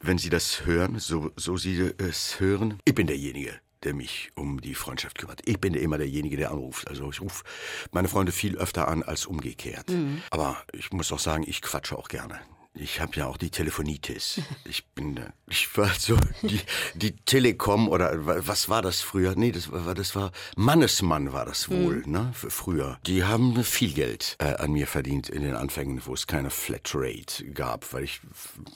wenn 0.00 0.18
sie 0.18 0.30
das 0.30 0.66
hören, 0.66 0.98
so, 0.98 1.30
so 1.36 1.56
sie 1.56 1.92
es 1.98 2.38
hören. 2.38 2.78
Ich 2.84 2.94
bin 2.94 3.06
derjenige, 3.06 3.54
der 3.84 3.94
mich 3.94 4.30
um 4.34 4.60
die 4.60 4.74
Freundschaft 4.74 5.18
kümmert. 5.18 5.40
Ich 5.44 5.60
bin 5.60 5.74
immer 5.74 5.98
derjenige, 5.98 6.36
der 6.36 6.50
anruft. 6.50 6.88
Also 6.88 7.10
ich 7.10 7.20
rufe 7.20 7.44
meine 7.90 8.08
Freunde 8.08 8.32
viel 8.32 8.56
öfter 8.56 8.88
an 8.88 9.02
als 9.02 9.26
umgekehrt. 9.26 9.90
Mhm. 9.90 10.22
Aber 10.30 10.62
ich 10.72 10.92
muss 10.92 11.12
auch 11.12 11.18
sagen, 11.18 11.44
ich 11.46 11.62
quatsche 11.62 11.98
auch 11.98 12.08
gerne. 12.08 12.40
Ich 12.74 13.00
habe 13.00 13.16
ja 13.16 13.26
auch 13.26 13.36
die 13.36 13.50
Telefonitis. 13.50 14.40
Ich 14.64 14.86
bin, 14.86 15.20
ich 15.48 15.76
war 15.76 15.90
so 15.98 16.16
die, 16.40 16.60
die 16.94 17.12
Telekom 17.12 17.88
oder 17.88 18.12
was 18.46 18.70
war 18.70 18.80
das 18.80 19.02
früher? 19.02 19.34
Nee, 19.36 19.52
das 19.52 19.70
war, 19.70 19.94
das 19.94 20.16
war 20.16 20.32
Mannesmann 20.56 21.34
war 21.34 21.44
das 21.44 21.68
wohl, 21.70 22.02
mhm. 22.06 22.12
ne? 22.12 22.32
Früher. 22.32 22.98
Die 23.06 23.24
haben 23.24 23.62
viel 23.62 23.92
Geld 23.92 24.36
äh, 24.38 24.54
an 24.54 24.72
mir 24.72 24.86
verdient 24.86 25.28
in 25.28 25.42
den 25.42 25.54
Anfängen, 25.54 26.00
wo 26.06 26.14
es 26.14 26.26
keine 26.26 26.48
Flatrate 26.48 27.44
gab, 27.52 27.92
weil 27.92 28.04
ich 28.04 28.20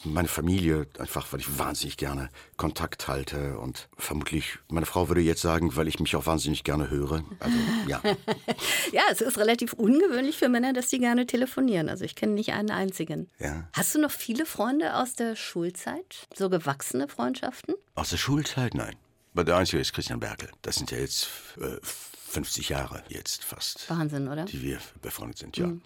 meine 0.05 0.29
Familie 0.29 0.87
einfach, 0.99 1.33
weil 1.33 1.41
ich 1.41 1.59
wahnsinnig 1.59 1.97
gerne 1.97 2.29
Kontakt 2.59 3.09
halte 3.09 3.59
und 3.59 3.89
vermutlich 3.97 4.59
meine 4.69 4.87
Frau 4.87 5.09
würde 5.09 5.23
jetzt 5.23 5.41
sagen, 5.41 5.75
weil 5.75 5.89
ich 5.89 6.01
mich 6.01 6.15
auch 6.17 6.27
wahnsinnig 6.27 6.65
gerne 6.65 6.91
höre. 6.91 7.25
Also 7.41 7.57
ja. 7.87 8.03
ja, 8.93 9.03
es 9.11 9.23
ist 9.23 9.39
relativ 9.39 9.73
ungewöhnlich 9.73 10.37
für 10.37 10.51
Männer, 10.51 10.75
dass 10.75 10.91
sie 10.91 10.99
gerne 10.99 11.27
telefonieren. 11.27 11.89
Also 11.89 12.05
ich 12.05 12.15
kenne 12.15 12.33
nicht 12.33 12.53
einen 12.53 12.71
einzigen. 12.71 13.31
Ja. 13.39 13.69
Hast 13.73 13.86
du 13.95 14.01
noch 14.01 14.11
viele 14.11 14.47
Freunde 14.47 14.95
aus 14.97 15.15
der 15.15 15.37
Schulzeit? 15.37 16.27
So 16.35 16.49
gewachsene 16.49 17.09
Freundschaften? 17.09 17.75
Aus 17.95 18.11
der 18.11 18.17
Schulzeit? 18.17 18.75
Nein. 18.75 18.97
Aber 19.35 19.45
der 19.45 19.57
einzige 19.57 19.81
ist 19.81 19.93
Christian 19.93 20.21
Berkel. 20.21 20.49
Das 20.63 20.77
sind 20.77 20.91
ja 20.91 20.99
jetzt 20.99 21.29
äh, 21.61 21.77
50 21.83 22.71
Jahre 22.71 23.03
jetzt 23.09 23.45
fast. 23.45 23.89
Wahnsinn, 23.91 24.29
oder? 24.29 24.45
Die 24.47 24.63
wir 24.63 24.79
befreundet 25.03 25.39
sind, 25.39 25.57
ja. 25.57 25.67
Mhm. 25.67 25.83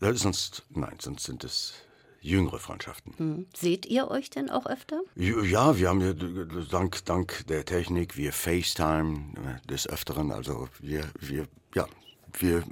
Sonst, 0.00 0.64
nein, 0.70 0.96
sonst 0.98 1.24
sind 1.24 1.44
es 1.44 1.74
jüngere 2.20 2.58
Freundschaften. 2.58 3.14
Mhm. 3.18 3.46
Seht 3.54 3.86
ihr 3.86 4.10
euch 4.10 4.30
denn 4.30 4.50
auch 4.50 4.66
öfter? 4.66 5.00
Ja, 5.14 5.76
wir 5.78 5.88
haben 5.88 6.00
ja 6.00 6.12
dank, 6.70 7.04
dank 7.04 7.46
der 7.48 7.64
Technik, 7.64 8.16
wir 8.16 8.32
FaceTime 8.32 9.60
äh, 9.62 9.66
des 9.66 9.88
Öfteren. 9.88 10.30
Also 10.30 10.68
wir, 10.80 11.04
wir 11.18 11.48
ja, 11.74 11.86
wir 12.38 12.62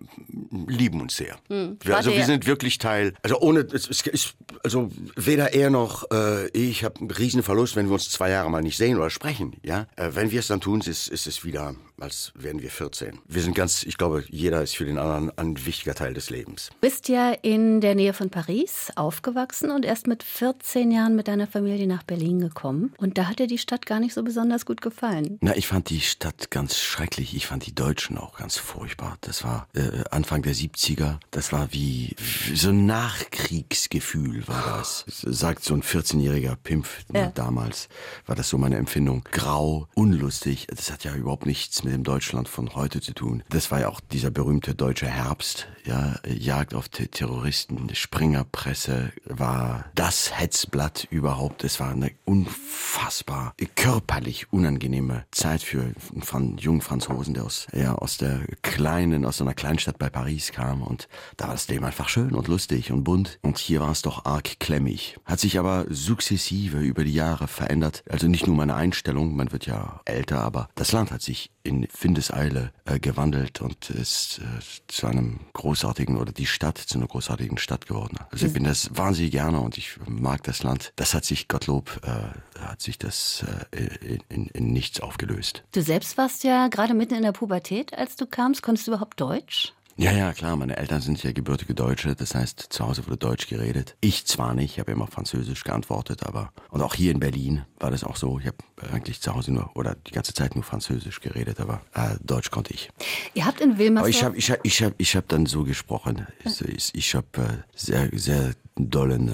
lieben 0.51 1.01
uns 1.01 1.17
sehr. 1.17 1.37
Hm, 1.49 1.79
wir, 1.83 1.97
also 1.97 2.13
wir 2.13 2.25
sind 2.25 2.47
wirklich 2.47 2.79
Teil, 2.79 3.15
also 3.23 3.41
ohne, 3.41 3.61
es, 3.61 3.89
es 3.89 4.07
ist, 4.07 4.35
also 4.63 4.91
weder 5.17 5.53
er 5.55 5.71
noch 5.71 6.11
äh, 6.11 6.49
ich 6.49 6.85
habe 6.85 7.01
einen 7.01 7.11
riesen 7.11 7.43
Verlust, 7.43 7.77
wenn 7.77 7.87
wir 7.87 7.95
uns 7.95 8.11
zwei 8.11 8.31
Jahre 8.31 8.51
mal 8.51 8.63
nicht 8.63 8.77
sehen 8.77 8.97
oder 8.97 9.11
sprechen. 9.11 9.57
Ja, 9.63 9.87
äh, 9.97 10.11
wenn 10.13 10.31
wir 10.31 10.41
es 10.41 10.47
dann 10.47 10.61
tun, 10.61 10.81
ist, 10.81 11.09
ist 11.09 11.27
es 11.27 11.45
wieder, 11.45 11.75
als 12.01 12.33
wären 12.35 12.63
wir 12.63 12.71
14. 12.71 13.19
Wir 13.27 13.43
sind 13.43 13.55
ganz, 13.55 13.83
ich 13.83 13.99
glaube, 13.99 14.25
jeder 14.29 14.63
ist 14.63 14.77
für 14.77 14.85
den 14.85 14.99
anderen 14.99 15.37
ein 15.37 15.67
wichtiger 15.67 15.95
Teil 15.95 16.15
des 16.15 16.31
Lebens. 16.31 16.69
Du 16.71 16.77
bist 16.81 17.09
ja 17.09 17.33
in 17.33 17.81
der 17.81 17.95
Nähe 17.95 18.13
von 18.13 18.31
Paris 18.31 18.91
aufgewachsen 18.97 19.71
und 19.71 19.85
erst 19.85 20.07
mit 20.07 20.23
14 20.23 20.91
Jahren 20.91 21.17
mit 21.17 21.29
deiner 21.29 21.47
Familie 21.47 21.87
nach 21.87 22.03
Berlin 22.03 22.41
gekommen. 22.41 22.95
Und 22.99 23.19
da 23.19 23.27
hat 23.29 23.39
dir 23.39 23.47
die 23.47 23.59
Stadt 23.59 23.87
gar 23.87 24.01
nicht 24.01 24.15
so 24.15 24.23
besonders 24.23 24.67
gut 24.67 24.81
gefallen. 24.81 25.39
Na, 25.41 25.57
ich 25.57 25.67
fand 25.67 25.91
die 25.91 26.01
Stadt 26.01 26.51
ganz 26.51 26.79
schrecklich. 26.79 27.35
Ich 27.35 27.47
fand 27.47 27.67
die 27.67 27.75
Deutschen 27.75 28.19
auch 28.19 28.39
ganz 28.39 28.57
furchtbar. 28.57 29.19
Das 29.21 29.45
war 29.45 29.69
äh, 29.75 30.05
Anfang 30.11 30.43
der 30.43 30.55
70er. 30.55 31.19
Das 31.31 31.53
war 31.53 31.73
wie, 31.73 32.15
wie 32.19 32.57
so 32.57 32.71
ein 32.71 32.87
Nachkriegsgefühl 32.87 34.47
war 34.47 34.79
das. 34.79 35.05
Sagt 35.09 35.65
so 35.65 35.75
ein 35.75 35.83
14-jähriger 35.83 36.57
Pimpf 36.57 37.05
ja. 37.13 37.31
damals. 37.35 37.89
War 38.27 38.37
das 38.37 38.49
so 38.49 38.59
meine 38.59 38.77
Empfindung. 38.77 39.25
Grau, 39.31 39.89
unlustig. 39.95 40.67
Das 40.69 40.91
hat 40.91 41.05
ja 41.05 41.15
überhaupt 41.15 41.47
nichts 41.47 41.83
mit 41.83 41.88
mit 41.89 41.95
dem 41.95 42.05
Deutschland 42.05 42.51
von 42.51 42.75
heute 42.75 43.01
zu 43.01 43.15
tun. 43.15 43.43
Das 43.49 43.71
war 43.71 43.81
ja 43.81 43.89
auch 43.89 44.01
dieser 44.01 44.31
berühmte 44.31 44.75
deutsche 44.75 45.07
Herbst, 45.07 45.69
ja, 45.87 46.17
Jagd 46.27 46.75
auf 46.75 46.91
Terroristen, 46.91 47.89
Springerpresse 47.95 49.11
war 49.25 49.87
das 49.95 50.39
Hetzblatt 50.39 51.07
überhaupt. 51.11 51.65
Es 51.65 51.81
war 51.81 51.93
eine 51.93 52.11
unfassbar 52.27 53.55
körperlich 53.75 54.53
unangenehme 54.53 55.25
Zeit 55.31 55.63
für 55.63 55.95
einen 56.33 56.59
jungen 56.59 56.83
Franzosen, 56.83 57.33
der 57.33 57.45
aus, 57.45 57.67
ja, 57.73 57.95
aus 57.95 58.19
der 58.19 58.41
kleinen, 58.61 59.25
aus 59.25 59.41
einer 59.41 59.55
Kleinstadt 59.55 59.99
bei 59.99 60.11
Paris 60.11 60.53
kam 60.53 60.83
und 60.83 61.09
da 61.39 61.47
war 61.47 61.55
das 61.55 61.69
Leben 61.69 61.87
einfach 61.87 62.11
schön 62.11 62.35
und 62.35 62.49
lustig 62.49 62.93
und 62.93 63.05
bunt 63.05 63.39
und 63.41 63.57
hier 63.57 63.81
war 63.81 63.93
es 63.93 64.03
doch 64.03 64.27
arg 64.27 64.61
klemmig. 64.61 65.17
Hat 65.25 65.41
sich 65.41 65.59
aber 65.59 65.87
sukzessive 65.89 66.81
über 66.81 67.05
die 67.05 67.15
Jahre 67.15 67.49
verändert. 67.49 68.05
Also 68.11 68.29
nicht 68.29 68.47
nur 68.47 68.57
meine 68.57 68.75
Einstellung, 68.75 69.35
man 69.35 69.53
wird 69.53 69.65
ja 69.65 70.03
älter, 70.05 70.43
aber 70.43 70.69
das 70.75 70.93
Land 70.93 71.11
hat 71.13 71.23
sich 71.23 71.51
in 71.63 71.78
Windeseile 72.01 72.73
äh, 72.85 72.99
gewandelt 72.99 73.61
und 73.61 73.91
ist 73.91 74.41
äh, 74.41 74.43
zu 74.89 75.07
einem 75.07 75.41
großartigen 75.53 76.17
oder 76.17 76.33
die 76.33 76.47
Stadt 76.47 76.79
zu 76.79 76.99
einer 76.99 77.07
großartigen 77.07 77.59
Stadt 77.59 77.87
geworden. 77.87 78.17
Also 78.31 78.47
ich 78.47 78.53
bin 78.53 78.65
das 78.65 78.91
wahnsinnig 78.97 79.33
gerne 79.33 79.61
und 79.61 79.79
ich 79.79 79.99
mag 80.07 80.43
das 80.45 80.63
Land. 80.63 80.93
Das 80.97 81.15
hat 81.15 81.25
sich, 81.25 81.49
Gottlob, 81.49 82.01
äh, 82.05 82.61
hat 82.61 82.81
sich 82.81 82.99
das 82.99 83.45
äh, 83.71 84.19
in, 84.29 84.47
in 84.49 84.73
nichts 84.73 85.01
aufgelöst. 85.01 85.65
Du 85.73 85.83
selbst 85.83 86.19
warst 86.19 86.45
ja 86.45 86.69
gerade 86.69 86.95
mitten 86.95 87.15
in 87.15 87.23
der 87.23 87.33
Pubertät, 87.33 87.95
als 87.95 88.17
du 88.17 88.27
kamst. 88.27 88.63
Konntest 88.63 88.87
du 88.87 88.93
überhaupt 88.93 89.21
Deutsch? 89.21 89.73
Ja, 90.01 90.13
ja, 90.13 90.33
klar. 90.33 90.55
Meine 90.55 90.77
Eltern 90.77 91.01
sind 91.01 91.21
ja 91.25 91.33
gebürtige 91.33 91.75
Deutsche. 91.75 92.15
Das 92.15 92.33
heißt, 92.33 92.67
zu 92.71 92.87
Hause 92.87 93.05
wurde 93.05 93.17
Deutsch 93.17 93.49
geredet. 93.49 93.97
Ich 94.01 94.27
zwar 94.27 94.55
nicht, 94.55 94.75
ich 94.75 94.79
habe 94.79 94.93
immer 94.93 95.09
Französisch 95.09 95.65
geantwortet, 95.65 96.23
aber 96.25 96.53
und 96.71 96.83
auch 96.83 96.95
hier 96.95 97.11
in 97.11 97.19
Berlin 97.19 97.65
war 97.81 97.91
das 97.91 98.05
auch 98.05 98.15
so. 98.15 98.39
Ich 98.39 98.47
habe 98.47 98.59
eigentlich 98.93 99.21
zu 99.21 99.35
Hause 99.35 99.53
nur 99.53 99.77
oder 99.77 99.97
die 99.97 100.13
ganze 100.13 100.33
Zeit 100.35 100.55
nur 100.55 100.63
Französisch 100.63 101.21
geredet, 101.21 101.59
aber 101.59 101.83
äh, 101.95 102.15
Deutsch 102.23 102.53
konnte 102.53 102.73
ich. 102.73 102.91
Ihr 103.35 103.45
habt 103.45 103.61
in 103.61 103.77
Wilmersdorf. 103.77 104.05
Aber 104.05 104.09
ich 104.09 104.23
habe 104.23 104.37
ich 104.37 104.51
hab, 104.53 104.61
ich 104.63 104.83
hab, 104.85 104.95
ich 104.99 105.17
hab 105.17 105.29
dann 105.29 105.47
so 105.47 105.65
gesprochen. 105.65 106.29
Ich, 106.45 106.95
ich 106.95 107.15
habe 107.17 107.27
äh, 107.37 107.49
sehr 107.75 108.09
sehr 108.13 108.53
dollen 108.77 109.31
äh, 109.31 109.33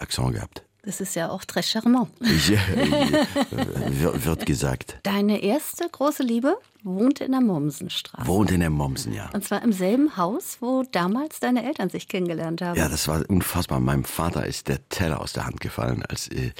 Akzent 0.00 0.32
gehabt. 0.32 0.62
Das 0.86 1.00
ist 1.00 1.16
ja 1.16 1.30
auch 1.30 1.42
très 1.42 1.62
charmant. 1.62 2.08
Ja, 2.48 4.24
wird 4.24 4.46
gesagt. 4.46 4.98
Deine 5.02 5.42
erste 5.42 5.88
große 5.90 6.22
Liebe 6.22 6.56
wohnte 6.84 7.24
in 7.24 7.32
der 7.32 7.40
Mommsenstraße. 7.40 8.26
Wohnt 8.28 8.52
in 8.52 8.60
der 8.60 8.70
Mommsen, 8.70 9.12
ja. 9.12 9.28
Und 9.34 9.44
zwar 9.44 9.62
im 9.62 9.72
selben 9.72 10.16
Haus, 10.16 10.58
wo 10.60 10.84
damals 10.92 11.40
deine 11.40 11.64
Eltern 11.64 11.90
sich 11.90 12.06
kennengelernt 12.06 12.62
haben. 12.62 12.78
Ja, 12.78 12.88
das 12.88 13.08
war 13.08 13.28
unfassbar. 13.28 13.80
Meinem 13.80 14.04
Vater 14.04 14.46
ist 14.46 14.68
der 14.68 14.88
Teller 14.88 15.20
aus 15.20 15.32
der 15.32 15.44
Hand 15.44 15.60
gefallen, 15.60 16.04
als 16.04 16.28
äh, 16.28 16.52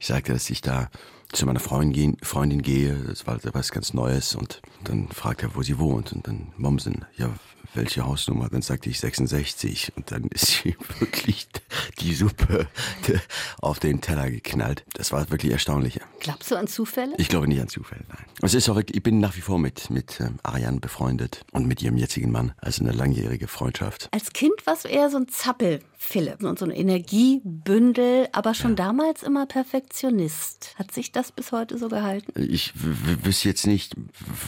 ich 0.00 0.06
sagte, 0.06 0.32
dass 0.32 0.48
ich 0.48 0.62
da 0.62 0.88
zu 1.32 1.44
meiner 1.44 1.60
Freundin, 1.60 2.16
Freundin 2.22 2.62
gehe. 2.62 2.94
Das 3.06 3.26
war 3.26 3.38
was 3.52 3.72
ganz 3.72 3.92
Neues. 3.92 4.34
Und 4.34 4.62
dann 4.84 5.08
fragt 5.08 5.42
er, 5.42 5.54
wo 5.54 5.62
sie 5.62 5.78
wohnt. 5.78 6.14
Und 6.14 6.26
dann 6.26 6.52
Mommsen. 6.56 7.04
Ja, 7.18 7.28
welche 7.76 8.04
Hausnummer? 8.04 8.48
Dann 8.48 8.62
sagte 8.62 8.90
ich 8.90 9.00
66 9.00 9.92
und 9.96 10.10
dann 10.10 10.24
ist 10.24 10.46
sie 10.46 10.76
wirklich 10.98 11.48
die 12.00 12.14
Suppe 12.14 12.66
auf 13.60 13.78
den 13.78 14.00
Teller 14.00 14.30
geknallt. 14.30 14.84
Das 14.94 15.12
war 15.12 15.30
wirklich 15.30 15.52
erstaunlich. 15.52 16.00
Glaubst 16.20 16.50
du 16.50 16.56
an 16.56 16.66
Zufälle? 16.66 17.14
Ich 17.18 17.28
glaube 17.28 17.48
nicht 17.48 17.60
an 17.60 17.68
Zufälle, 17.68 18.04
nein. 18.08 18.24
Es 18.42 18.54
ist 18.54 18.68
auch, 18.68 18.78
ich 18.78 19.02
bin 19.02 19.20
nach 19.20 19.36
wie 19.36 19.40
vor 19.40 19.58
mit, 19.58 19.90
mit 19.90 20.20
ähm, 20.20 20.38
Ariane 20.42 20.80
befreundet 20.80 21.44
und 21.52 21.66
mit 21.66 21.82
ihrem 21.82 21.96
jetzigen 21.96 22.32
Mann. 22.32 22.52
Also 22.58 22.82
eine 22.82 22.92
langjährige 22.92 23.48
Freundschaft. 23.48 24.08
Als 24.12 24.32
Kind 24.32 24.54
warst 24.64 24.84
du 24.84 24.88
eher 24.88 25.10
so 25.10 25.18
ein 25.18 25.28
Zappel. 25.28 25.80
Philipp 26.08 26.44
und 26.44 26.56
so 26.56 26.64
ein 26.64 26.70
Energiebündel, 26.70 28.28
aber 28.30 28.54
schon 28.54 28.70
ja. 28.70 28.76
damals 28.76 29.24
immer 29.24 29.44
Perfektionist. 29.44 30.76
Hat 30.76 30.92
sich 30.92 31.10
das 31.10 31.32
bis 31.32 31.50
heute 31.50 31.78
so 31.78 31.88
gehalten? 31.88 32.32
Ich 32.40 32.72
wüsste 32.76 33.48
jetzt 33.48 33.66
nicht, 33.66 33.96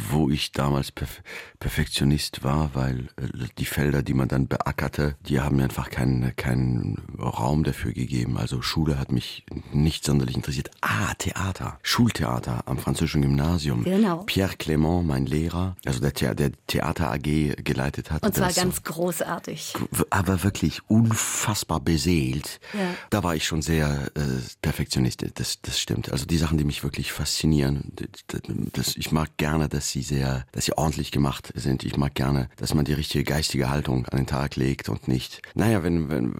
wo 0.09 0.31
ich 0.31 0.53
damals 0.53 0.93
Perf 0.93 1.21
Perfektionist 1.59 2.45
war, 2.45 2.71
weil 2.75 3.09
äh, 3.17 3.49
die 3.59 3.65
Felder, 3.65 4.05
die 4.05 4.15
man 4.15 4.29
dann 4.29 4.47
beackerte, 4.47 5.17
die 5.29 5.41
haben 5.41 5.57
mir 5.57 5.65
einfach 5.65 5.91
keinen, 5.91 6.37
keinen 6.37 7.03
Raum 7.19 7.65
dafür 7.65 7.93
gegeben. 7.93 8.39
Also 8.39 8.63
Schule 8.63 8.97
hat 8.97 9.11
mich 9.11 9.45
nicht 9.73 10.05
sonderlich 10.05 10.37
interessiert. 10.37 10.71
Ah, 10.81 11.13
Theater. 11.19 11.81
Schultheater 11.83 12.63
am 12.67 12.79
französischen 12.79 13.23
Gymnasium. 13.23 13.83
Genau. 13.83 14.19
Pierre 14.27 14.55
Clément, 14.55 15.03
mein 15.03 15.27
Lehrer, 15.27 15.75
also 15.85 15.99
der, 15.99 16.13
The 16.15 16.37
der 16.37 16.53
Theater 16.69 17.11
AG 17.11 17.23
geleitet 17.65 18.13
hat. 18.13 18.23
Und 18.23 18.37
zwar 18.37 18.53
ganz 18.53 18.85
großartig. 18.85 19.75
Aber 20.11 20.45
wirklich 20.45 20.89
unfassbar 20.89 21.48
beseelt. 21.81 22.61
Ja. 22.75 22.95
Da 23.11 23.23
war 23.23 23.35
ich 23.35 23.45
schon 23.45 23.63
sehr 23.63 24.11
äh, 24.15 24.21
perfektionistisch, 24.63 25.31
das, 25.35 25.61
das 25.63 25.79
stimmt. 25.79 26.13
Also 26.13 26.27
die 26.27 26.37
Sachen, 26.37 26.59
die 26.59 26.65
mich 26.65 26.83
wirklich 26.83 27.13
faszinieren, 27.13 27.93
das, 28.27 28.43
das, 28.73 28.97
ich 28.97 29.13
mag 29.13 29.37
gerne, 29.37 29.69
dass 29.69 29.91
sie 29.91 30.03
sehr, 30.03 30.47
dass 30.53 30.67
sie 30.67 30.77
ordentlich 30.77 31.11
gemacht 31.11 31.53
sind. 31.55 31.85
Ich 31.85 31.97
mag 31.97 32.15
gerne, 32.15 32.49
dass 32.57 32.75
man 32.75 32.85
die 32.85 32.93
richtige 32.93 33.25
geistige 33.25 33.71
Haltung 33.71 34.07
an 34.07 34.19
den 34.19 34.27
Tag 34.27 34.57
legt 34.57 34.89
und 34.89 35.09
nicht, 35.09 35.43
naja, 35.55 35.83
wenn, 35.83 36.09
wenn, 36.09 36.35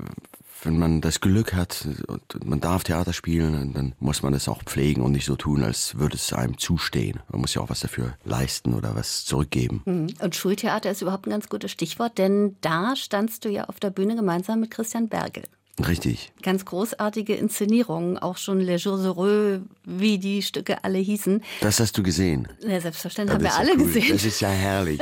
wenn 0.63 0.79
man 0.79 1.01
das 1.01 1.21
Glück 1.21 1.55
hat 1.55 1.87
und 2.07 2.45
man 2.45 2.61
darf 2.61 2.85
Theater 2.85 3.13
spielen, 3.13 3.73
dann 3.73 3.95
muss 4.01 4.23
man 4.23 4.33
das 4.33 4.49
auch 4.49 4.63
pflegen 4.63 5.03
und 5.03 5.13
nicht 5.13 5.27
so 5.27 5.37
tun, 5.37 5.63
als 5.63 5.97
würde 5.99 6.17
es 6.17 6.33
einem 6.33 6.59
zustehen. 6.59 7.21
Man 7.31 7.41
muss 7.41 7.55
ja 7.55 7.63
auch 7.63 7.71
was 7.71 7.81
dafür 7.81 8.15
leisten 8.25 8.75
oder 8.75 8.95
was 8.95 9.25
zurückgeben. 9.25 9.83
Mhm. 9.85 10.15
Und 10.21 10.35
Schultheater 10.35 10.91
ist 10.91 11.03
überhaupt 11.03 11.27
ein 11.27 11.31
ganz 11.31 11.49
gutes 11.49 11.71
Stichwort, 11.71 12.19
denn 12.19 12.57
da 12.61 12.97
standst 12.97 13.45
du 13.45 13.49
ja 13.49 13.65
auf 13.65 13.81
der 13.81 13.91
Bühne 13.91 14.17
gemeinsam 14.17 14.61
mit 14.61 14.71
Christian 14.71 15.09
Bergel. 15.09 15.45
Richtig. 15.87 16.33
Ganz 16.43 16.65
großartige 16.65 17.35
Inszenierungen, 17.35 18.19
auch 18.19 18.37
schon 18.37 18.61
Les 18.61 18.83
Jours 18.83 19.03
Heureux, 19.03 19.61
wie 19.85 20.19
die 20.19 20.43
Stücke 20.43 20.83
alle 20.85 20.99
hießen. 20.99 21.43
Das 21.61 21.81
hast 21.81 21.97
du 21.97 22.03
gesehen? 22.03 22.49
Ja, 22.67 22.81
selbstverständlich 22.81 23.35
haben 23.35 23.45
wir 23.45 23.55
alle 23.55 23.73
cool. 23.73 23.87
gesehen. 23.87 24.13
Das 24.13 24.25
ist 24.25 24.41
ja 24.41 24.49
herrlich. 24.49 25.01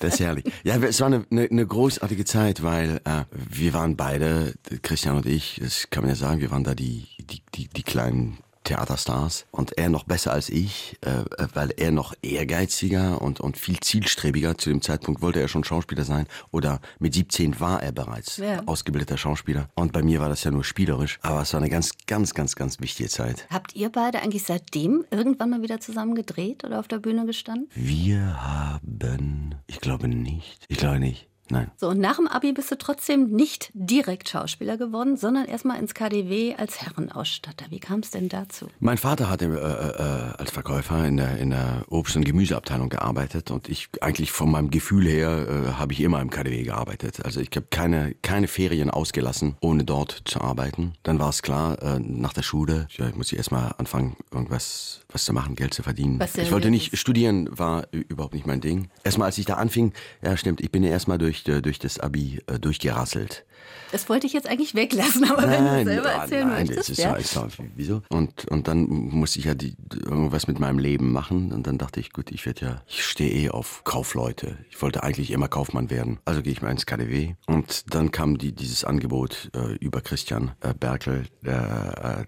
Das 0.00 0.14
ist 0.14 0.20
herrlich. 0.20 0.44
Ja, 0.64 0.76
es 0.76 1.00
war 1.00 1.06
eine, 1.08 1.24
eine, 1.30 1.48
eine 1.50 1.66
großartige 1.66 2.24
Zeit, 2.24 2.62
weil 2.62 3.00
äh, 3.04 3.24
wir 3.32 3.74
waren 3.74 3.96
beide, 3.96 4.54
Christian 4.82 5.16
und 5.16 5.26
ich, 5.26 5.60
das 5.62 5.90
kann 5.90 6.02
man 6.02 6.10
ja 6.10 6.16
sagen, 6.16 6.40
wir 6.40 6.50
waren 6.50 6.64
da 6.64 6.74
die, 6.74 7.06
die, 7.20 7.42
die, 7.54 7.68
die 7.68 7.82
kleinen 7.82 8.38
Theaterstars 8.68 9.46
und 9.50 9.78
er 9.78 9.88
noch 9.88 10.04
besser 10.04 10.32
als 10.32 10.50
ich, 10.50 10.98
äh, 11.00 11.24
weil 11.54 11.72
er 11.76 11.90
noch 11.90 12.14
ehrgeiziger 12.22 13.20
und, 13.22 13.40
und 13.40 13.56
viel 13.56 13.80
zielstrebiger, 13.80 14.58
zu 14.58 14.68
dem 14.68 14.82
Zeitpunkt 14.82 15.22
wollte 15.22 15.40
er 15.40 15.48
schon 15.48 15.64
Schauspieler 15.64 16.04
sein 16.04 16.26
oder 16.50 16.80
mit 16.98 17.14
17 17.14 17.60
war 17.60 17.82
er 17.82 17.92
bereits 17.92 18.36
ja. 18.36 18.62
ausgebildeter 18.66 19.16
Schauspieler 19.16 19.68
und 19.74 19.92
bei 19.92 20.02
mir 20.02 20.20
war 20.20 20.28
das 20.28 20.44
ja 20.44 20.50
nur 20.50 20.64
spielerisch, 20.64 21.18
aber 21.22 21.42
es 21.42 21.52
war 21.54 21.60
eine 21.60 21.70
ganz, 21.70 21.92
ganz, 22.06 22.34
ganz, 22.34 22.56
ganz 22.56 22.78
wichtige 22.80 23.08
Zeit. 23.08 23.46
Habt 23.50 23.74
ihr 23.74 23.90
beide 23.90 24.20
eigentlich 24.20 24.44
seitdem 24.44 25.04
irgendwann 25.10 25.50
mal 25.50 25.62
wieder 25.62 25.80
zusammen 25.80 26.14
gedreht 26.14 26.64
oder 26.64 26.78
auf 26.78 26.88
der 26.88 26.98
Bühne 26.98 27.24
gestanden? 27.24 27.68
Wir 27.74 28.42
haben, 28.42 29.54
ich 29.66 29.80
glaube 29.80 30.08
nicht, 30.08 30.66
ich 30.68 30.76
glaube 30.76 30.98
nicht. 30.98 31.28
Nein. 31.50 31.70
So, 31.76 31.88
und 31.88 31.98
nach 31.98 32.16
dem 32.16 32.28
Abi 32.28 32.52
bist 32.52 32.70
du 32.70 32.76
trotzdem 32.76 33.30
nicht 33.30 33.70
direkt 33.74 34.28
Schauspieler 34.28 34.76
geworden, 34.76 35.16
sondern 35.16 35.46
erstmal 35.46 35.78
ins 35.78 35.94
KDW 35.94 36.54
als 36.56 36.82
Herrenausstatter. 36.82 37.66
Wie 37.70 37.80
kam 37.80 38.00
es 38.00 38.10
denn 38.10 38.28
dazu? 38.28 38.68
Mein 38.80 38.98
Vater 38.98 39.30
hatte 39.30 39.46
äh, 39.46 39.48
äh, 39.48 40.36
als 40.38 40.50
Verkäufer 40.50 41.06
in 41.06 41.16
der, 41.16 41.38
in 41.38 41.50
der 41.50 41.84
Obst- 41.88 42.16
und 42.16 42.24
Gemüseabteilung 42.24 42.88
gearbeitet 42.88 43.50
und 43.50 43.68
ich 43.68 43.88
eigentlich 44.00 44.32
von 44.32 44.50
meinem 44.50 44.70
Gefühl 44.70 45.06
her 45.06 45.46
äh, 45.48 45.72
habe 45.72 45.92
ich 45.92 46.00
immer 46.00 46.20
im 46.20 46.30
KDW 46.30 46.62
gearbeitet. 46.62 47.24
Also 47.24 47.40
ich 47.40 47.50
habe 47.54 47.66
keine, 47.70 48.14
keine 48.22 48.48
Ferien 48.48 48.90
ausgelassen, 48.90 49.56
ohne 49.60 49.84
dort 49.84 50.22
zu 50.24 50.40
arbeiten. 50.40 50.92
Dann 51.02 51.18
war 51.18 51.30
es 51.30 51.42
klar, 51.42 51.82
äh, 51.82 51.98
nach 51.98 52.32
der 52.32 52.42
Schule, 52.42 52.88
ja, 52.96 53.08
ich 53.08 53.16
muss 53.16 53.32
erstmal 53.32 53.74
anfangen, 53.78 54.16
irgendwas 54.32 55.00
was 55.10 55.24
zu 55.24 55.32
machen, 55.32 55.56
Geld 55.56 55.72
zu 55.72 55.82
verdienen. 55.82 56.20
Was 56.20 56.36
ich 56.36 56.52
wollte 56.52 56.70
nicht, 56.70 56.96
studieren 56.98 57.48
war 57.50 57.86
überhaupt 57.92 58.34
nicht 58.34 58.46
mein 58.46 58.60
Ding. 58.60 58.90
Erstmal, 59.04 59.26
als 59.26 59.38
ich 59.38 59.46
da 59.46 59.54
anfing, 59.54 59.92
ja 60.22 60.36
stimmt, 60.36 60.60
ich 60.60 60.70
bin 60.70 60.82
ja 60.82 60.90
erstmal 60.90 61.16
durch, 61.16 61.37
äh, 61.46 61.60
durch 61.62 61.78
das 61.78 62.00
Abi 62.00 62.40
äh, 62.46 62.58
durchgerasselt. 62.58 63.44
Das 63.90 64.08
wollte 64.08 64.26
ich 64.26 64.32
jetzt 64.32 64.48
eigentlich 64.48 64.74
weglassen, 64.74 65.24
aber 65.30 65.46
nein, 65.46 65.64
wenn 65.64 65.86
du 65.86 65.92
selber 65.92 66.10
erzählen 66.10 66.48
nein, 66.48 66.66
möchtest. 66.66 66.90
Das 66.90 66.98
ist 66.98 66.98
ja. 66.98 67.20
so, 67.20 67.46
wieso? 67.74 68.02
Und, 68.08 68.46
und 68.48 68.68
dann 68.68 68.86
musste 68.88 69.38
ich 69.38 69.46
ja 69.46 69.54
die, 69.54 69.76
irgendwas 69.94 70.46
mit 70.46 70.58
meinem 70.58 70.78
Leben 70.78 71.12
machen. 71.12 71.52
Und 71.52 71.66
dann 71.66 71.78
dachte 71.78 72.00
ich, 72.00 72.12
gut, 72.12 72.30
ich 72.30 72.44
werde 72.46 72.64
ja, 72.64 72.82
ich 72.86 73.04
stehe 73.04 73.30
eh 73.30 73.50
auf 73.50 73.82
Kaufleute. 73.84 74.58
Ich 74.70 74.80
wollte 74.82 75.02
eigentlich 75.02 75.30
immer 75.30 75.48
Kaufmann 75.48 75.90
werden. 75.90 76.18
Also 76.24 76.42
gehe 76.42 76.52
ich 76.52 76.62
mal 76.62 76.70
ins 76.70 76.86
KDW. 76.86 77.34
Und 77.46 77.94
dann 77.94 78.10
kam 78.10 78.38
die, 78.38 78.52
dieses 78.52 78.84
Angebot 78.84 79.50
äh, 79.54 79.74
über 79.76 80.00
Christian 80.00 80.52
äh, 80.60 80.74
Berkel, 80.74 81.26
äh, 81.44 81.52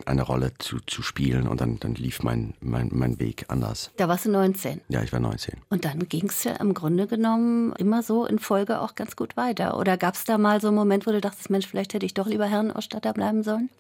eine 0.07 0.23
Rolle 0.23 0.53
zu, 0.59 0.79
zu 0.87 1.03
spielen. 1.03 1.47
Und 1.47 1.61
dann, 1.61 1.79
dann 1.81 1.95
lief 1.95 2.23
mein, 2.23 2.55
mein, 2.61 2.89
mein 2.93 3.19
Weg 3.21 3.45
anders. 3.49 3.91
Da 3.97 4.09
warst 4.09 4.25
du 4.25 4.31
19? 4.31 4.81
Ja, 4.89 5.03
ich 5.03 5.13
war 5.13 5.21
19. 5.21 5.57
Und 5.69 5.85
dann 5.85 6.09
ging 6.09 6.29
es 6.29 6.45
ja 6.45 6.53
im 6.55 6.75
Grunde 6.75 7.07
genommen 7.07 7.75
immer 7.75 8.03
so 8.03 8.25
in 8.25 8.39
Folge 8.39 8.81
auch 8.81 8.95
ganz 8.95 9.17
gut 9.17 9.37
weiter. 9.37 9.77
Oder 9.79 9.97
gab 9.97 10.15
es 10.15 10.25
da 10.25 10.39
mal 10.39 10.61
so 10.61 10.69
einen 10.69 10.77
Moment, 10.77 11.07
wo 11.07 11.13
du 11.13 11.20
dachtest, 11.21 11.51
Mensch, 11.51 11.67
vielleicht 11.67 11.95
hätte 11.95 12.07
ich 12.07 12.15
doch 12.15 12.27
lieber 12.27 12.47
Herrenausstatter 12.47 13.13
bleiben 13.13 13.43
sollen? 13.43 13.71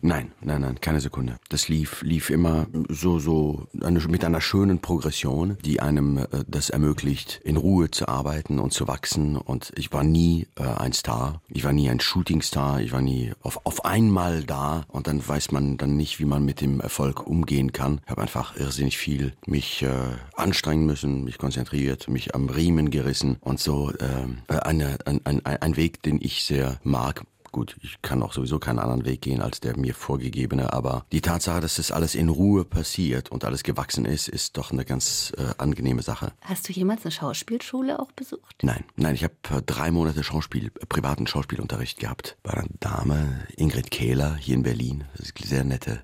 Nein, 0.00 0.32
nein, 0.40 0.60
nein, 0.60 0.80
keine 0.80 1.00
Sekunde. 1.00 1.36
Das 1.48 1.68
lief, 1.68 2.02
lief 2.02 2.30
immer 2.30 2.66
so, 2.88 3.18
so 3.18 3.66
eine, 3.82 4.00
mit 4.00 4.24
einer 4.24 4.40
schönen 4.40 4.80
Progression, 4.80 5.58
die 5.64 5.80
einem 5.80 6.18
äh, 6.18 6.26
das 6.46 6.70
ermöglicht, 6.70 7.40
in 7.44 7.56
Ruhe 7.56 7.90
zu 7.90 8.08
arbeiten 8.08 8.58
und 8.58 8.72
zu 8.72 8.88
wachsen. 8.88 9.36
Und 9.36 9.72
ich 9.76 9.92
war 9.92 10.04
nie 10.04 10.46
äh, 10.56 10.62
ein 10.62 10.92
Star. 10.92 11.42
Ich 11.48 11.64
war 11.64 11.72
nie 11.72 11.90
ein 11.90 12.00
Shootingstar. 12.00 12.80
Ich 12.80 12.92
war 12.92 13.00
nie 13.00 13.32
auf, 13.42 13.60
auf 13.64 13.84
einmal 13.84 14.44
da. 14.44 14.84
Und 14.88 15.06
dann 15.06 15.26
weiß 15.26 15.52
man 15.52 15.76
dann 15.76 15.96
nicht, 15.96 16.20
wie 16.20 16.24
man 16.24 16.44
mit 16.44 16.60
dem 16.60 16.80
Erfolg 16.80 17.26
umgehen 17.26 17.72
kann. 17.72 18.00
Ich 18.04 18.10
habe 18.10 18.22
einfach 18.22 18.56
irrsinnig 18.56 18.98
viel 18.98 19.32
mich 19.46 19.82
äh, 19.82 19.88
anstrengen 20.34 20.86
müssen, 20.86 21.24
mich 21.24 21.38
konzentriert, 21.38 22.08
mich 22.08 22.34
am 22.34 22.48
Riemen 22.48 22.90
gerissen 22.90 23.36
und 23.40 23.60
so 23.60 23.90
äh, 23.92 24.54
eine, 24.54 24.98
ein, 25.04 25.20
ein, 25.24 25.44
ein 25.44 25.76
Weg, 25.76 26.02
den 26.02 26.18
ich 26.20 26.44
sehr 26.44 26.78
mag. 26.88 27.24
Gut, 27.50 27.76
ich 27.80 28.02
kann 28.02 28.22
auch 28.22 28.32
sowieso 28.32 28.58
keinen 28.58 28.78
anderen 28.78 29.04
Weg 29.06 29.22
gehen 29.22 29.40
als 29.40 29.60
der 29.60 29.76
mir 29.78 29.94
vorgegebene, 29.94 30.72
aber 30.72 31.06
die 31.12 31.22
Tatsache, 31.22 31.60
dass 31.60 31.76
das 31.76 31.90
alles 31.90 32.14
in 32.14 32.28
Ruhe 32.28 32.64
passiert 32.64 33.30
und 33.30 33.44
alles 33.44 33.62
gewachsen 33.62 34.04
ist, 34.04 34.28
ist 34.28 34.58
doch 34.58 34.70
eine 34.70 34.84
ganz 34.84 35.32
äh, 35.38 35.54
angenehme 35.56 36.02
Sache. 36.02 36.32
Hast 36.42 36.68
du 36.68 36.72
jemals 36.72 37.04
eine 37.04 37.12
Schauspielschule 37.12 38.00
auch 38.00 38.12
besucht? 38.12 38.56
Nein, 38.62 38.84
nein, 38.96 39.14
ich 39.14 39.24
habe 39.24 39.34
äh, 39.50 39.62
drei 39.64 39.90
Monate 39.90 40.22
Schauspiel, 40.22 40.66
äh, 40.66 40.86
privaten 40.86 41.26
Schauspielunterricht 41.26 41.98
gehabt 41.98 42.36
bei 42.42 42.52
einer 42.52 42.68
Dame, 42.80 43.46
Ingrid 43.56 43.90
Kehler, 43.90 44.36
hier 44.36 44.54
in 44.54 44.62
Berlin. 44.62 45.04
Das 45.16 45.26
ist 45.26 45.36
eine 45.38 45.46
sehr 45.46 45.64
nette 45.64 46.02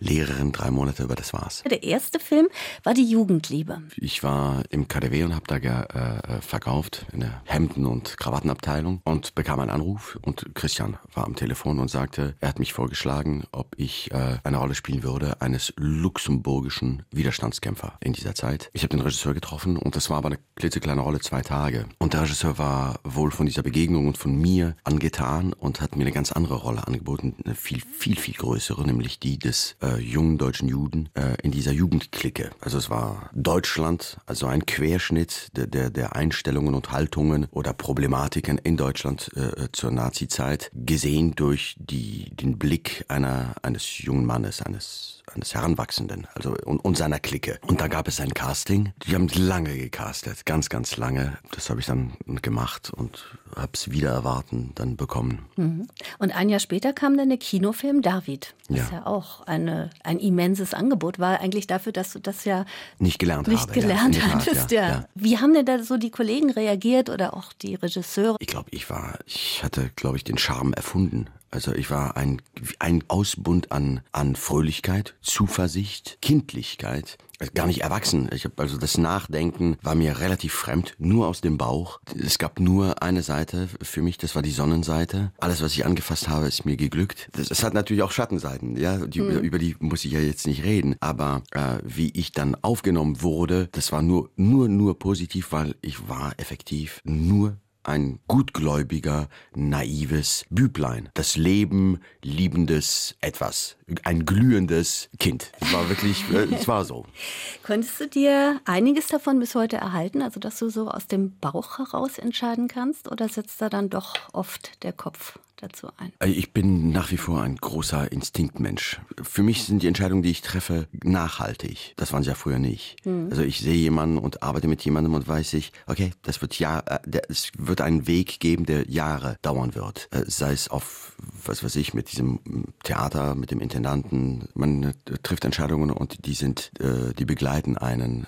Lehrerin, 0.00 0.52
drei 0.52 0.70
Monate, 0.70 1.04
aber 1.04 1.14
das 1.14 1.32
war's. 1.32 1.62
Der 1.68 1.82
erste 1.82 2.20
Film 2.20 2.48
war 2.84 2.94
die 2.94 3.08
Jugendliebe. 3.08 3.82
Ich 3.96 4.22
war 4.22 4.62
im 4.70 4.88
KDW 4.88 5.24
und 5.24 5.34
habe 5.34 5.44
da 5.46 5.56
äh, 5.56 6.40
verkauft 6.40 7.06
in 7.12 7.20
der 7.20 7.42
Hemden- 7.44 7.86
und 7.86 8.16
Krawattenabteilung 8.16 9.00
und 9.04 9.34
bekam 9.34 9.60
einen 9.60 9.70
Anruf 9.70 10.18
und 10.22 10.54
Christian 10.54 10.98
war 11.12 11.26
am 11.26 11.34
Telefon 11.34 11.78
und 11.78 11.90
sagte, 11.90 12.34
er 12.40 12.48
hat 12.48 12.58
mich 12.58 12.72
vorgeschlagen, 12.72 13.44
ob 13.52 13.74
ich 13.76 14.10
äh, 14.12 14.38
eine 14.44 14.58
Rolle 14.58 14.74
spielen 14.74 15.02
würde 15.02 15.40
eines 15.40 15.72
luxemburgischen 15.76 17.02
Widerstandskämpfer 17.10 17.94
in 18.00 18.12
dieser 18.12 18.34
Zeit. 18.34 18.70
Ich 18.72 18.82
habe 18.82 18.96
den 18.96 19.00
Regisseur 19.00 19.34
getroffen 19.34 19.76
und 19.76 19.96
das 19.96 20.10
war 20.10 20.18
aber 20.18 20.28
eine 20.28 20.38
klitzekleine 20.56 21.00
Rolle, 21.00 21.20
zwei 21.20 21.42
Tage. 21.42 21.86
Und 21.98 22.12
der 22.12 22.22
Regisseur 22.22 22.58
war 22.58 23.00
wohl 23.04 23.30
von 23.30 23.46
dieser 23.46 23.62
Begegnung 23.62 24.06
und 24.06 24.18
von 24.18 24.36
mir 24.36 24.76
angetan 24.84 25.52
und 25.52 25.80
hat 25.80 25.96
mir 25.96 26.02
eine 26.02 26.12
ganz 26.12 26.32
andere 26.32 26.56
Rolle 26.56 26.86
angeboten, 26.86 27.34
eine 27.44 27.54
viel, 27.54 27.80
viel, 27.80 28.16
viel 28.16 28.34
größere, 28.34 28.84
nämlich 28.84 29.18
die 29.18 29.38
des 29.38 29.76
äh, 29.80 29.87
äh, 29.88 30.00
jungen 30.00 30.38
deutschen 30.38 30.68
Juden 30.68 31.08
äh, 31.14 31.36
in 31.42 31.50
dieser 31.50 31.72
Jugendklicke. 31.72 32.50
Also 32.60 32.78
es 32.78 32.90
war 32.90 33.30
Deutschland, 33.32 34.18
also 34.26 34.46
ein 34.46 34.66
Querschnitt 34.66 35.48
der, 35.56 35.66
der, 35.66 35.90
der 35.90 36.16
Einstellungen 36.16 36.74
und 36.74 36.92
Haltungen 36.92 37.46
oder 37.50 37.72
Problematiken 37.72 38.58
in 38.58 38.76
Deutschland 38.76 39.30
äh, 39.36 39.68
zur 39.72 39.90
Nazizeit, 39.90 40.70
gesehen 40.74 41.34
durch 41.34 41.76
die, 41.78 42.30
den 42.36 42.58
Blick 42.58 43.04
einer, 43.08 43.54
eines 43.62 43.98
jungen 43.98 44.26
Mannes, 44.26 44.62
eines 44.62 45.17
eines 45.34 45.54
Heranwachsenden, 45.54 46.26
also 46.34 46.54
und, 46.64 46.78
und 46.78 46.96
seiner 46.96 47.18
Clique. 47.18 47.58
Und 47.66 47.80
da 47.80 47.88
gab 47.88 48.08
es 48.08 48.20
ein 48.20 48.34
Casting. 48.34 48.92
Die 49.06 49.14
haben 49.14 49.28
lange 49.28 49.76
gecastet, 49.76 50.46
ganz, 50.46 50.68
ganz 50.68 50.96
lange. 50.96 51.38
Das 51.52 51.70
habe 51.70 51.80
ich 51.80 51.86
dann 51.86 52.12
gemacht 52.42 52.90
und 52.90 53.38
habe 53.56 53.72
es 53.74 53.90
wieder 53.90 54.10
erwarten 54.10 54.72
dann 54.74 54.96
bekommen. 54.96 55.46
Mhm. 55.56 55.88
Und 56.18 56.34
ein 56.34 56.48
Jahr 56.48 56.60
später 56.60 56.92
kam 56.92 57.16
dann 57.16 57.28
der 57.28 57.38
Kinofilm 57.38 58.02
David. 58.02 58.54
Das 58.68 58.78
ja. 58.78 58.98
ja 58.98 59.06
auch 59.06 59.46
eine, 59.46 59.90
ein 60.04 60.18
immenses 60.18 60.74
Angebot 60.74 61.18
war 61.18 61.40
eigentlich 61.40 61.66
dafür, 61.66 61.92
dass 61.92 62.12
du 62.12 62.18
das 62.18 62.44
ja 62.44 62.66
nicht 62.98 63.18
gelernt, 63.18 63.48
nicht 63.48 63.62
habe, 63.62 63.72
gelernt 63.72 64.16
ja, 64.16 64.22
hattest. 64.34 64.70
Ja, 64.70 64.88
ja. 64.88 65.08
Wie 65.14 65.38
haben 65.38 65.54
denn 65.54 65.64
da 65.64 65.82
so 65.82 65.96
die 65.96 66.10
Kollegen 66.10 66.50
reagiert 66.50 67.08
oder 67.08 67.34
auch 67.34 67.52
die 67.52 67.74
Regisseure? 67.74 68.36
Ich 68.40 68.46
glaube, 68.46 68.68
ich 68.70 68.90
war, 68.90 69.18
ich 69.26 69.62
hatte, 69.64 69.90
glaube 69.96 70.16
ich, 70.16 70.24
den 70.24 70.38
Charme 70.38 70.74
erfunden. 70.74 71.30
Also 71.50 71.72
ich 71.74 71.90
war 71.90 72.16
ein, 72.16 72.42
ein 72.78 73.04
Ausbund 73.08 73.72
an, 73.72 74.00
an 74.12 74.36
Fröhlichkeit, 74.36 75.14
Zuversicht, 75.22 76.18
Kindlichkeit. 76.20 77.18
Gar 77.54 77.68
nicht 77.68 77.82
erwachsen. 77.82 78.28
Ich 78.32 78.44
habe 78.44 78.54
also 78.56 78.78
das 78.78 78.98
Nachdenken 78.98 79.76
war 79.82 79.94
mir 79.94 80.18
relativ 80.18 80.52
fremd, 80.54 80.96
nur 80.98 81.28
aus 81.28 81.40
dem 81.40 81.56
Bauch. 81.56 82.00
Es 82.18 82.38
gab 82.38 82.58
nur 82.58 83.00
eine 83.00 83.22
Seite 83.22 83.68
für 83.80 84.02
mich, 84.02 84.18
das 84.18 84.34
war 84.34 84.42
die 84.42 84.50
Sonnenseite. 84.50 85.32
Alles, 85.38 85.62
was 85.62 85.72
ich 85.72 85.86
angefasst 85.86 86.28
habe, 86.28 86.48
ist 86.48 86.64
mir 86.64 86.76
geglückt. 86.76 87.28
Das, 87.32 87.48
das 87.48 87.62
hat 87.62 87.74
natürlich 87.74 88.02
auch 88.02 88.10
Schattenseiten, 88.10 88.76
ja, 88.76 89.06
die, 89.06 89.20
mhm. 89.20 89.38
über 89.38 89.60
die 89.60 89.76
muss 89.78 90.04
ich 90.04 90.12
ja 90.12 90.20
jetzt 90.20 90.48
nicht 90.48 90.64
reden. 90.64 90.96
Aber 90.98 91.42
äh, 91.52 91.78
wie 91.84 92.10
ich 92.10 92.32
dann 92.32 92.56
aufgenommen 92.62 93.22
wurde, 93.22 93.68
das 93.70 93.92
war 93.92 94.02
nur, 94.02 94.30
nur, 94.34 94.68
nur 94.68 94.98
positiv, 94.98 95.52
weil 95.52 95.76
ich 95.80 96.08
war 96.08 96.32
effektiv 96.38 97.00
nur 97.04 97.56
ein 97.88 98.20
gutgläubiger, 98.28 99.28
naives 99.54 100.44
Büblein. 100.50 101.08
Das 101.14 101.36
Leben 101.36 102.00
liebendes 102.22 103.16
Etwas. 103.20 103.76
Ein 104.04 104.26
glühendes 104.26 105.08
Kind. 105.18 105.50
Es 105.60 105.72
war 105.72 105.88
wirklich, 105.88 106.24
äh, 106.32 106.54
es 106.54 106.68
war 106.68 106.84
so. 106.84 107.06
Konntest 107.62 107.98
du 108.00 108.06
dir 108.06 108.60
einiges 108.64 109.08
davon 109.08 109.40
bis 109.40 109.54
heute 109.54 109.78
erhalten? 109.78 110.22
Also, 110.22 110.38
dass 110.38 110.58
du 110.58 110.68
so 110.68 110.88
aus 110.88 111.06
dem 111.06 111.38
Bauch 111.38 111.78
heraus 111.78 112.18
entscheiden 112.18 112.68
kannst? 112.68 113.10
Oder 113.10 113.28
setzt 113.28 113.60
da 113.60 113.68
dann 113.68 113.90
doch 113.90 114.14
oft 114.32 114.82
der 114.84 114.92
Kopf 114.92 115.38
dazu 115.58 115.88
ein? 115.96 116.12
Äh, 116.20 116.30
ich 116.30 116.52
bin 116.52 116.90
nach 116.90 117.10
wie 117.10 117.16
vor 117.16 117.42
ein 117.42 117.56
großer 117.56 118.10
Instinktmensch. 118.10 119.00
Für 119.22 119.42
mich 119.42 119.64
sind 119.64 119.82
die 119.82 119.86
Entscheidungen, 119.86 120.22
die 120.22 120.30
ich 120.30 120.42
treffe, 120.42 120.88
nachhaltig. 121.02 121.94
Das 121.96 122.12
waren 122.12 122.22
sie 122.22 122.30
ja 122.30 122.34
früher 122.34 122.58
nicht. 122.58 122.96
Hm. 123.04 123.28
Also 123.30 123.42
ich 123.42 123.60
sehe 123.60 123.74
jemanden 123.74 124.18
und 124.18 124.42
arbeite 124.42 124.68
mit 124.68 124.84
jemandem 124.84 125.14
und 125.14 125.28
weiß 125.28 125.54
ich, 125.54 125.72
okay, 125.86 126.12
das 126.22 126.40
wird 126.40 126.58
ja, 126.58 126.80
äh, 126.80 127.20
es 127.28 127.50
wird 127.58 127.80
einen 127.80 128.06
Weg 128.06 128.40
geben, 128.40 128.66
der 128.66 128.88
Jahre 128.88 129.36
dauern 129.42 129.74
wird. 129.74 130.08
Äh, 130.10 130.24
sei 130.26 130.52
es 130.52 130.68
auf, 130.68 131.12
was 131.44 131.62
weiß 131.62 131.76
ich, 131.76 131.94
mit 131.94 132.12
diesem 132.12 132.40
Theater, 132.84 133.34
mit 133.34 133.50
dem 133.50 133.60
Intendanten. 133.60 134.48
Man 134.54 134.94
trifft 135.22 135.44
Entscheidungen 135.44 135.90
und 135.90 136.26
die 136.26 136.34
sind, 136.34 136.70
die 137.18 137.24
begleiten 137.24 137.76
einen 137.76 138.26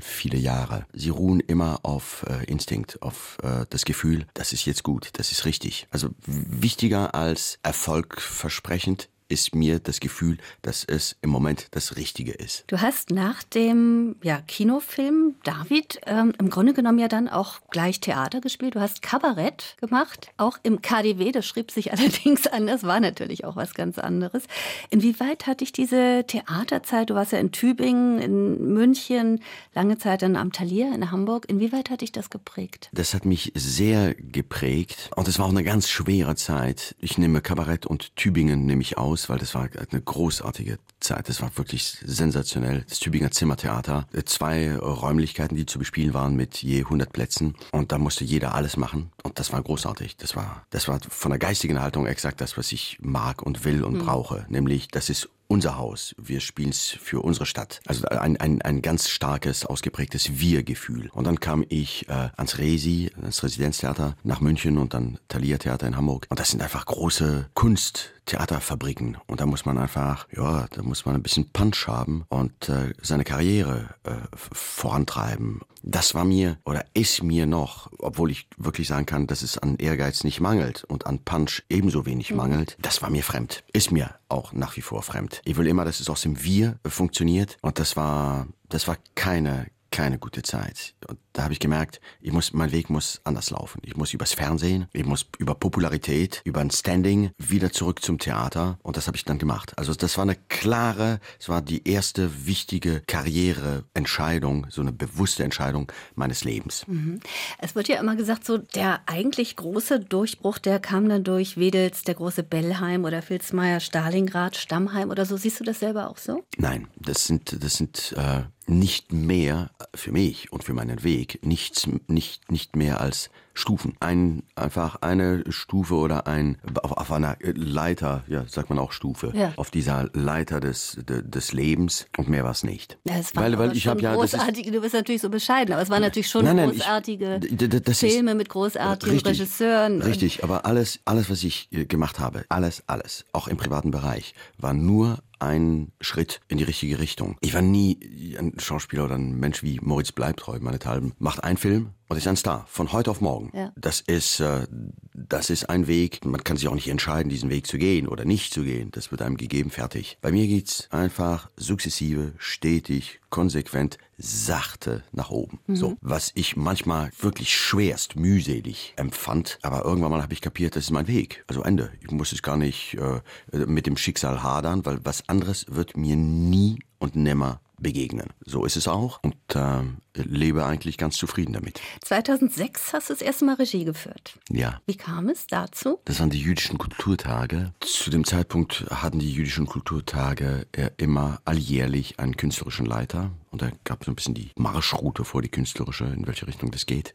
viele 0.00 0.38
Jahre. 0.38 0.86
Sie 0.92 1.10
ruhen 1.10 1.40
immer 1.40 1.80
auf 1.82 2.24
Instinkt, 2.46 3.02
auf 3.02 3.38
das 3.68 3.84
Gefühl, 3.84 4.26
das 4.34 4.52
ist 4.52 4.64
jetzt 4.64 4.82
gut, 4.82 5.10
das 5.14 5.32
ist 5.32 5.44
richtig. 5.44 5.86
Also 5.90 6.10
wie 6.26 6.69
wichtiger 6.70 7.16
als 7.16 7.58
erfolgversprechend 7.64 9.08
ist 9.30 9.54
mir 9.54 9.78
das 9.78 10.00
Gefühl, 10.00 10.38
dass 10.62 10.84
es 10.84 11.16
im 11.22 11.30
Moment 11.30 11.68
das 11.70 11.96
Richtige 11.96 12.32
ist. 12.32 12.64
Du 12.66 12.80
hast 12.80 13.10
nach 13.10 13.42
dem 13.42 14.16
ja, 14.22 14.40
Kinofilm 14.46 15.36
David 15.44 16.00
ähm, 16.06 16.32
im 16.38 16.50
Grunde 16.50 16.74
genommen 16.74 16.98
ja 16.98 17.08
dann 17.08 17.28
auch 17.28 17.60
gleich 17.70 18.00
Theater 18.00 18.40
gespielt. 18.40 18.74
Du 18.74 18.80
hast 18.80 19.02
Kabarett 19.02 19.76
gemacht, 19.80 20.30
auch 20.36 20.58
im 20.62 20.82
KDW. 20.82 21.32
Das 21.32 21.46
schrieb 21.46 21.70
sich 21.70 21.92
allerdings 22.00 22.46
anders, 22.46 22.82
war 22.82 23.00
natürlich 23.00 23.44
auch 23.44 23.56
was 23.56 23.74
ganz 23.74 23.98
anderes. 23.98 24.44
Inwieweit 24.90 25.46
hat 25.46 25.60
dich 25.60 25.72
diese 25.72 26.24
Theaterzeit, 26.26 27.10
du 27.10 27.14
warst 27.14 27.32
ja 27.32 27.38
in 27.38 27.52
Tübingen, 27.52 28.18
in 28.18 28.72
München, 28.72 29.40
lange 29.74 29.98
Zeit 29.98 30.22
dann 30.22 30.36
am 30.36 30.52
Talier 30.52 30.92
in 30.94 31.10
Hamburg, 31.10 31.46
inwieweit 31.48 31.90
hat 31.90 32.00
dich 32.00 32.12
das 32.12 32.30
geprägt? 32.30 32.90
Das 32.92 33.14
hat 33.14 33.24
mich 33.24 33.52
sehr 33.54 34.14
geprägt 34.14 35.10
und 35.14 35.28
es 35.28 35.38
war 35.38 35.46
auch 35.46 35.50
eine 35.50 35.64
ganz 35.64 35.88
schwere 35.88 36.34
Zeit. 36.36 36.96
Ich 36.98 37.18
nehme 37.18 37.40
Kabarett 37.40 37.86
und 37.86 38.16
Tübingen 38.16 38.66
nehme 38.66 38.82
ich 38.82 38.98
aus, 38.98 39.19
weil 39.28 39.38
das 39.38 39.54
war 39.54 39.68
eine 39.90 40.00
großartige 40.00 40.78
Zeit. 41.00 41.28
Das 41.28 41.42
war 41.42 41.56
wirklich 41.56 41.98
sensationell. 42.04 42.84
Das 42.88 43.00
Tübinger 43.00 43.30
Zimmertheater. 43.30 44.06
Zwei 44.24 44.76
Räumlichkeiten, 44.76 45.56
die 45.56 45.66
zu 45.66 45.78
bespielen 45.78 46.14
waren 46.14 46.36
mit 46.36 46.62
je 46.62 46.80
100 46.80 47.12
Plätzen. 47.12 47.54
Und 47.72 47.92
da 47.92 47.98
musste 47.98 48.24
jeder 48.24 48.54
alles 48.54 48.76
machen. 48.76 49.10
Und 49.22 49.38
das 49.38 49.52
war 49.52 49.62
großartig. 49.62 50.16
Das 50.16 50.36
war, 50.36 50.66
das 50.70 50.88
war 50.88 51.00
von 51.08 51.30
der 51.30 51.38
geistigen 51.38 51.80
Haltung 51.80 52.06
exakt 52.06 52.40
das, 52.40 52.56
was 52.56 52.72
ich 52.72 52.98
mag 53.00 53.42
und 53.42 53.64
will 53.64 53.84
und 53.84 53.94
mhm. 53.94 54.04
brauche. 54.04 54.46
Nämlich, 54.48 54.88
das 54.88 55.10
ist 55.10 55.28
unser 55.50 55.76
Haus. 55.76 56.14
Wir 56.16 56.40
spielen 56.40 56.68
es 56.68 56.90
für 56.90 57.22
unsere 57.22 57.44
Stadt. 57.44 57.80
Also 57.86 58.06
ein, 58.06 58.36
ein, 58.36 58.62
ein 58.62 58.82
ganz 58.82 59.08
starkes, 59.08 59.66
ausgeprägtes 59.66 60.38
Wir-Gefühl. 60.38 61.10
Und 61.12 61.26
dann 61.26 61.40
kam 61.40 61.64
ich 61.68 62.08
äh, 62.08 62.28
ans 62.36 62.58
Resi, 62.58 63.10
ans 63.20 63.42
Residenztheater 63.42 64.16
nach 64.22 64.40
München 64.40 64.78
und 64.78 64.94
dann 64.94 65.18
Thalia 65.28 65.58
Theater 65.58 65.88
in 65.88 65.96
Hamburg. 65.96 66.26
Und 66.30 66.38
das 66.38 66.50
sind 66.50 66.62
einfach 66.62 66.86
große 66.86 67.50
Kunsttheaterfabriken. 67.54 69.18
Und 69.26 69.40
da 69.40 69.46
muss 69.46 69.64
man 69.64 69.76
einfach, 69.76 70.28
ja, 70.34 70.66
da 70.70 70.82
muss 70.84 71.04
man 71.04 71.16
ein 71.16 71.22
bisschen 71.22 71.50
Punch 71.50 71.88
haben 71.88 72.24
und 72.28 72.68
äh, 72.68 72.92
seine 73.02 73.24
Karriere 73.24 73.94
äh, 74.04 74.12
vorantreiben. 74.52 75.62
Das 75.82 76.14
war 76.14 76.24
mir 76.24 76.58
oder 76.64 76.84
ist 76.94 77.22
mir 77.22 77.46
noch, 77.46 77.90
obwohl 77.98 78.30
ich 78.30 78.48
wirklich 78.56 78.88
sagen 78.88 79.06
kann, 79.06 79.26
dass 79.26 79.42
es 79.42 79.58
an 79.58 79.76
Ehrgeiz 79.76 80.24
nicht 80.24 80.40
mangelt 80.40 80.84
und 80.84 81.06
an 81.06 81.20
Punch 81.20 81.62
ebenso 81.68 82.06
wenig 82.06 82.30
mhm. 82.30 82.36
mangelt, 82.36 82.76
das 82.80 83.02
war 83.02 83.10
mir 83.10 83.22
fremd. 83.22 83.64
Ist 83.72 83.90
mir 83.90 84.14
auch 84.28 84.52
nach 84.52 84.76
wie 84.76 84.82
vor 84.82 85.02
fremd. 85.02 85.40
Ich 85.44 85.56
will 85.56 85.66
immer, 85.66 85.84
dass 85.84 86.00
es 86.00 86.10
aus 86.10 86.22
dem 86.22 86.42
Wir 86.42 86.78
funktioniert 86.86 87.56
und 87.62 87.78
das 87.78 87.96
war, 87.96 88.46
das 88.68 88.88
war 88.88 88.98
keine 89.14 89.66
keine 89.90 90.18
gute 90.18 90.42
Zeit. 90.42 90.94
Und 91.06 91.18
da 91.32 91.44
habe 91.44 91.52
ich 91.52 91.60
gemerkt, 91.60 92.00
ich 92.20 92.32
muss, 92.32 92.52
mein 92.52 92.72
Weg 92.72 92.90
muss 92.90 93.20
anders 93.24 93.50
laufen. 93.50 93.80
Ich 93.84 93.96
muss 93.96 94.12
übers 94.12 94.32
Fernsehen, 94.32 94.86
ich 94.92 95.04
muss 95.04 95.26
über 95.38 95.54
Popularität, 95.54 96.42
über 96.44 96.60
ein 96.60 96.70
Standing 96.70 97.30
wieder 97.38 97.72
zurück 97.72 98.02
zum 98.02 98.18
Theater. 98.18 98.78
Und 98.82 98.96
das 98.96 99.06
habe 99.06 99.16
ich 99.16 99.24
dann 99.24 99.38
gemacht. 99.38 99.72
Also 99.76 99.94
das 99.94 100.16
war 100.16 100.22
eine 100.22 100.36
klare, 100.48 101.20
es 101.38 101.48
war 101.48 101.62
die 101.62 101.88
erste 101.88 102.46
wichtige 102.46 103.02
Karriereentscheidung, 103.06 104.66
so 104.70 104.80
eine 104.80 104.92
bewusste 104.92 105.44
Entscheidung 105.44 105.90
meines 106.14 106.44
Lebens. 106.44 106.84
Mhm. 106.86 107.20
Es 107.58 107.74
wird 107.74 107.88
ja 107.88 108.00
immer 108.00 108.16
gesagt, 108.16 108.44
so 108.44 108.58
der 108.58 109.00
eigentlich 109.06 109.56
große 109.56 110.00
Durchbruch, 110.00 110.58
der 110.58 110.80
kam 110.80 111.08
dann 111.08 111.24
durch 111.24 111.56
Wedels, 111.56 112.02
der 112.02 112.14
große 112.14 112.42
Bellheim 112.42 113.04
oder 113.04 113.22
Filzmeier, 113.22 113.80
Stalingrad, 113.80 114.56
Stammheim 114.56 115.10
oder 115.10 115.24
so. 115.26 115.36
Siehst 115.36 115.60
du 115.60 115.64
das 115.64 115.80
selber 115.80 116.10
auch 116.10 116.18
so? 116.18 116.44
Nein, 116.56 116.88
das 116.96 117.26
sind, 117.26 117.62
das 117.62 117.74
sind 117.74 118.14
äh, 118.16 118.42
nicht 118.66 119.12
mehr 119.12 119.70
für 119.94 120.12
mich 120.12 120.52
und 120.52 120.64
für 120.64 120.74
meinen 120.74 121.02
Weg 121.02 121.44
nichts 121.44 121.88
nicht 122.06 122.50
nicht 122.50 122.76
mehr 122.76 123.00
als 123.00 123.30
Stufen. 123.52 123.94
Ein 124.00 124.44
einfach 124.54 124.96
eine 125.02 125.44
Stufe 125.48 125.94
oder 125.94 126.26
ein 126.26 126.56
auf, 126.82 126.92
auf 126.92 127.12
einer 127.12 127.36
Leiter, 127.42 128.24
ja, 128.28 128.44
sagt 128.46 128.70
man 128.70 128.78
auch 128.78 128.92
Stufe, 128.92 129.32
ja. 129.34 129.52
auf 129.56 129.70
dieser 129.70 130.08
Leiter 130.14 130.60
des 130.60 130.98
de, 131.08 131.22
des 131.22 131.52
Lebens 131.52 132.06
und 132.16 132.28
mehr 132.28 132.44
war 132.44 132.52
es 132.52 132.62
nicht. 132.62 132.98
Ja, 133.04 133.16
es 133.18 133.34
war 133.34 133.42
weil 133.42 133.58
weil 133.58 133.76
ich 133.76 133.86
habe 133.86 134.00
ja 134.00 134.14
großartige, 134.14 134.70
du 134.70 134.80
bist 134.80 134.94
natürlich 134.94 135.20
so 135.20 135.30
bescheiden, 135.30 135.72
aber 135.72 135.82
es 135.82 135.90
waren 135.90 136.02
natürlich 136.02 136.28
schon 136.28 136.44
nein, 136.44 136.56
nein, 136.56 136.70
großartige 136.70 137.40
ich, 137.42 137.98
Filme 137.98 138.30
ist, 138.30 138.36
mit 138.36 138.48
großartigen 138.48 139.14
richtig, 139.14 139.40
Regisseuren. 139.40 140.02
Richtig, 140.02 140.44
aber 140.44 140.64
alles 140.64 141.00
alles 141.04 141.28
was 141.28 141.42
ich 141.42 141.68
äh, 141.72 141.86
gemacht 141.86 142.18
habe, 142.18 142.44
alles 142.48 142.84
alles, 142.86 143.24
auch 143.32 143.48
im 143.48 143.56
privaten 143.56 143.90
Bereich, 143.90 144.34
war 144.58 144.72
nur 144.72 145.18
ein 145.40 145.92
Schritt 146.00 146.40
in 146.48 146.58
die 146.58 146.64
richtige 146.64 146.98
Richtung. 146.98 147.36
Ich 147.40 147.54
war 147.54 147.62
nie 147.62 148.36
ein 148.38 148.54
Schauspieler 148.58 149.04
oder 149.04 149.16
ein 149.16 149.38
Mensch 149.38 149.62
wie 149.62 149.78
Moritz 149.80 150.12
Bleibtreu, 150.12 150.58
meine 150.60 150.78
Talben. 150.78 151.12
Macht 151.18 151.44
einen 151.44 151.56
Film 151.56 151.94
und 152.10 152.16
ist 152.16 152.26
ein 152.26 152.36
Star. 152.36 152.66
Von 152.68 152.92
heute 152.92 153.08
auf 153.08 153.20
morgen. 153.20 153.56
Ja. 153.56 153.72
Das 153.76 154.00
ist, 154.00 154.40
äh, 154.40 154.66
das 155.14 155.48
ist 155.48 155.70
ein 155.70 155.86
Weg. 155.86 156.24
Man 156.24 156.42
kann 156.42 156.56
sich 156.56 156.66
auch 156.66 156.74
nicht 156.74 156.88
entscheiden, 156.88 157.30
diesen 157.30 157.50
Weg 157.50 157.68
zu 157.68 157.78
gehen 157.78 158.08
oder 158.08 158.24
nicht 158.24 158.52
zu 158.52 158.64
gehen. 158.64 158.90
Das 158.90 159.12
wird 159.12 159.22
einem 159.22 159.36
gegeben, 159.36 159.70
fertig. 159.70 160.18
Bei 160.20 160.32
mir 160.32 160.48
geht's 160.48 160.88
einfach 160.90 161.48
sukzessive, 161.56 162.32
stetig, 162.36 163.20
konsequent, 163.30 163.96
sachte 164.18 165.04
nach 165.12 165.30
oben. 165.30 165.60
Mhm. 165.68 165.76
So, 165.76 165.96
was 166.00 166.32
ich 166.34 166.56
manchmal 166.56 167.12
wirklich 167.20 167.56
schwerst 167.56 168.16
mühselig 168.16 168.92
empfand, 168.96 169.60
aber 169.62 169.84
irgendwann 169.84 170.10
mal 170.10 170.22
habe 170.22 170.32
ich 170.32 170.40
kapiert, 170.40 170.74
das 170.74 170.84
ist 170.84 170.90
mein 170.90 171.06
Weg. 171.06 171.44
Also 171.46 171.62
Ende. 171.62 171.92
Ich 172.00 172.10
muss 172.10 172.32
es 172.32 172.42
gar 172.42 172.56
nicht 172.56 172.94
äh, 172.94 173.20
mit 173.66 173.86
dem 173.86 173.96
Schicksal 173.96 174.42
hadern, 174.42 174.84
weil 174.84 174.98
was 175.04 175.28
anderes 175.28 175.64
wird 175.68 175.96
mir 175.96 176.16
nie 176.16 176.80
und 176.98 177.14
nimmer 177.14 177.60
begegnen. 177.80 178.28
So 178.44 178.64
ist 178.64 178.76
es 178.76 178.88
auch 178.88 179.20
und 179.22 179.36
äh, 179.54 179.82
lebe 180.14 180.64
eigentlich 180.64 180.98
ganz 180.98 181.16
zufrieden 181.16 181.52
damit. 181.52 181.80
2006 182.02 182.92
hast 182.92 183.10
du 183.10 183.14
das 183.14 183.22
erste 183.22 183.44
Mal 183.44 183.54
Regie 183.54 183.84
geführt. 183.84 184.38
Ja. 184.50 184.80
Wie 184.86 184.96
kam 184.96 185.28
es 185.28 185.46
dazu? 185.46 186.00
Das 186.04 186.20
waren 186.20 186.30
die 186.30 186.40
jüdischen 186.40 186.78
Kulturtage. 186.78 187.72
Zu 187.80 188.10
dem 188.10 188.24
Zeitpunkt 188.24 188.86
hatten 188.90 189.18
die 189.18 189.32
jüdischen 189.32 189.66
Kulturtage 189.66 190.66
äh, 190.72 190.90
immer 190.96 191.40
alljährlich 191.44 192.18
einen 192.18 192.36
künstlerischen 192.36 192.86
Leiter 192.86 193.30
und 193.50 193.62
da 193.62 193.70
gab 193.84 194.00
es 194.00 194.06
so 194.06 194.12
ein 194.12 194.16
bisschen 194.16 194.34
die 194.34 194.50
Marschroute 194.56 195.24
vor 195.24 195.42
die 195.42 195.48
künstlerische, 195.48 196.04
in 196.04 196.26
welche 196.26 196.46
Richtung 196.46 196.70
das 196.70 196.86
geht. 196.86 197.14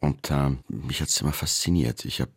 Und 0.00 0.30
äh, 0.30 0.50
mich 0.68 1.00
hat 1.00 1.08
es 1.08 1.20
immer 1.20 1.32
fasziniert. 1.32 2.04
Ich 2.04 2.20
habe 2.20 2.32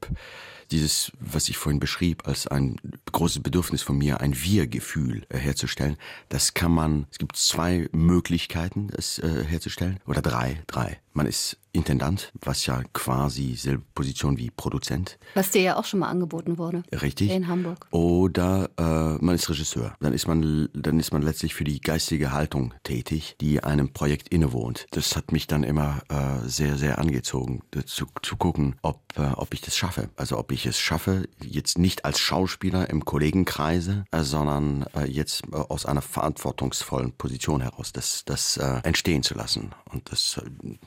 dieses, 0.71 1.11
was 1.19 1.49
ich 1.49 1.57
vorhin 1.57 1.79
beschrieb, 1.79 2.27
als 2.27 2.47
ein 2.47 2.77
großes 3.11 3.41
Bedürfnis 3.41 3.81
von 3.81 3.97
mir, 3.97 4.21
ein 4.21 4.35
Wir-Gefühl 4.35 5.25
äh, 5.29 5.37
herzustellen, 5.37 5.97
das 6.29 6.53
kann 6.53 6.71
man, 6.71 7.07
es 7.11 7.17
gibt 7.17 7.35
zwei 7.35 7.87
Möglichkeiten, 7.91 8.89
es 8.95 9.19
äh, 9.19 9.43
herzustellen, 9.43 9.99
oder 10.05 10.21
drei, 10.21 10.63
drei. 10.67 10.99
Man 11.13 11.25
ist 11.25 11.57
Intendant, 11.77 12.31
was 12.41 12.65
ja 12.65 12.81
quasi 12.93 13.53
selbe 13.55 13.83
Position 13.93 14.37
wie 14.39 14.49
Produzent. 14.49 15.19
Was 15.35 15.51
dir 15.51 15.61
ja 15.61 15.75
auch 15.75 15.85
schon 15.85 15.99
mal 15.99 16.09
angeboten 16.09 16.57
wurde. 16.57 16.81
Richtig. 16.91 17.29
In 17.29 17.47
Hamburg. 17.47 17.85
Oder 17.91 18.71
äh, 18.77 19.23
man 19.23 19.35
ist 19.35 19.47
Regisseur. 19.47 19.95
Dann 19.99 20.11
ist 20.13 20.27
man, 20.27 20.69
dann 20.73 20.99
ist 20.99 21.13
man 21.13 21.21
letztlich 21.21 21.53
für 21.53 21.65
die 21.65 21.79
geistige 21.79 22.31
Haltung 22.31 22.73
tätig, 22.83 23.35
die 23.41 23.63
einem 23.63 23.93
Projekt 23.93 24.29
innewohnt. 24.29 24.87
Das 24.89 25.15
hat 25.15 25.31
mich 25.31 25.45
dann 25.45 25.63
immer 25.63 26.01
äh, 26.09 26.47
sehr, 26.47 26.77
sehr 26.77 26.97
angezogen, 26.97 27.61
zu, 27.85 28.07
zu 28.23 28.37
gucken, 28.37 28.75
ob, 28.81 28.99
äh, 29.15 29.21
ob 29.35 29.53
ich 29.53 29.61
das 29.61 29.77
schaffe. 29.77 30.09
Also 30.15 30.39
ob 30.39 30.51
ich 30.51 30.56
es 30.65 30.79
schaffe, 30.79 31.27
jetzt 31.41 31.77
nicht 31.77 32.05
als 32.05 32.19
Schauspieler 32.19 32.89
im 32.89 33.05
Kollegenkreise, 33.05 34.05
äh, 34.11 34.23
sondern 34.23 34.85
äh, 34.95 35.05
jetzt 35.05 35.43
äh, 35.51 35.55
aus 35.55 35.85
einer 35.85 36.01
verantwortungsvollen 36.01 37.13
Position 37.13 37.61
heraus, 37.61 37.91
das, 37.93 38.23
das 38.25 38.57
entstehen 38.57 39.23
zu 39.23 39.35
lassen. 39.35 39.71
Und 39.91 40.11
das 40.11 40.39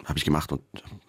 habe 0.05 0.19
ich 0.19 0.25
gemacht 0.25 0.53
und 0.53 0.63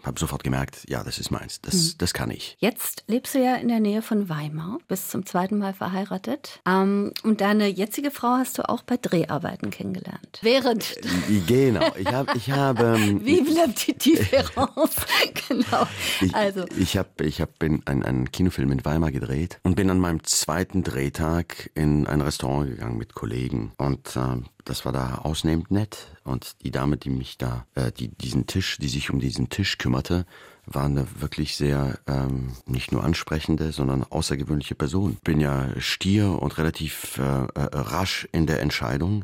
habe 0.03 0.19
sofort 0.19 0.43
gemerkt, 0.43 0.85
ja, 0.87 1.03
das 1.03 1.19
ist 1.19 1.31
meins, 1.31 1.61
das, 1.61 1.73
mhm. 1.73 1.93
das 1.97 2.13
kann 2.13 2.31
ich. 2.31 2.57
Jetzt 2.59 3.03
lebst 3.07 3.35
du 3.35 3.39
ja 3.43 3.55
in 3.55 3.67
der 3.67 3.79
Nähe 3.79 4.01
von 4.01 4.29
Weimar, 4.29 4.79
bist 4.87 5.11
zum 5.11 5.25
zweiten 5.25 5.57
Mal 5.57 5.73
verheiratet. 5.73 6.61
Ähm, 6.67 7.11
und 7.23 7.41
deine 7.41 7.67
jetzige 7.67 8.11
Frau 8.11 8.37
hast 8.37 8.57
du 8.57 8.67
auch 8.67 8.83
bei 8.83 8.97
Dreharbeiten 8.97 9.69
kennengelernt. 9.69 10.39
Während. 10.41 10.97
Äh, 10.97 11.39
genau, 11.45 11.85
ich 11.95 12.07
habe. 12.07 12.31
Ich 12.35 12.51
hab, 12.51 12.79
ähm, 12.79 13.21
Wie 13.25 13.41
bleibt 13.41 13.87
die 13.87 13.97
Differenz? 13.97 14.95
genau. 15.47 15.87
Ich, 16.21 16.35
also. 16.35 16.65
ich 16.77 16.97
habe 16.97 17.23
ich 17.23 17.41
hab 17.41 17.61
einen, 17.61 17.83
einen 17.85 18.31
Kinofilm 18.51 18.71
in 18.71 18.85
Weimar 18.85 19.11
gedreht 19.11 19.59
und 19.63 19.75
bin 19.75 19.89
an 19.89 19.99
meinem 19.99 20.23
zweiten 20.25 20.83
Drehtag 20.83 21.71
in 21.73 22.05
ein 22.05 22.19
Restaurant 22.19 22.69
gegangen 22.69 22.97
mit 22.97 23.13
Kollegen. 23.13 23.71
Und 23.77 24.15
äh, 24.17 24.41
das 24.65 24.83
war 24.83 24.91
da 24.91 25.19
ausnehmend 25.23 25.71
nett. 25.71 26.07
Und 26.25 26.61
die 26.63 26.71
Dame, 26.71 26.97
die 26.97 27.09
mich 27.09 27.37
da, 27.37 27.65
äh, 27.75 27.91
die 27.93 28.09
diesen 28.09 28.47
Tisch, 28.47 28.77
die 28.77 28.89
sich 28.89 29.09
um 29.09 29.19
diesen 29.19 29.47
Tisch 29.47 29.77
kümmerte, 29.77 30.25
war 30.65 30.85
eine 30.85 31.07
wirklich 31.19 31.55
sehr 31.55 31.99
ähm, 32.07 32.51
nicht 32.65 32.91
nur 32.91 33.03
ansprechende, 33.03 33.71
sondern 33.71 34.03
außergewöhnliche 34.03 34.75
Person. 34.75 35.17
Bin 35.23 35.39
ja 35.39 35.69
stier 35.79 36.41
und 36.41 36.57
relativ 36.57 37.17
äh, 37.17 37.21
äh, 37.21 37.47
rasch 37.55 38.27
in 38.33 38.47
der 38.47 38.61
Entscheidung, 38.61 39.23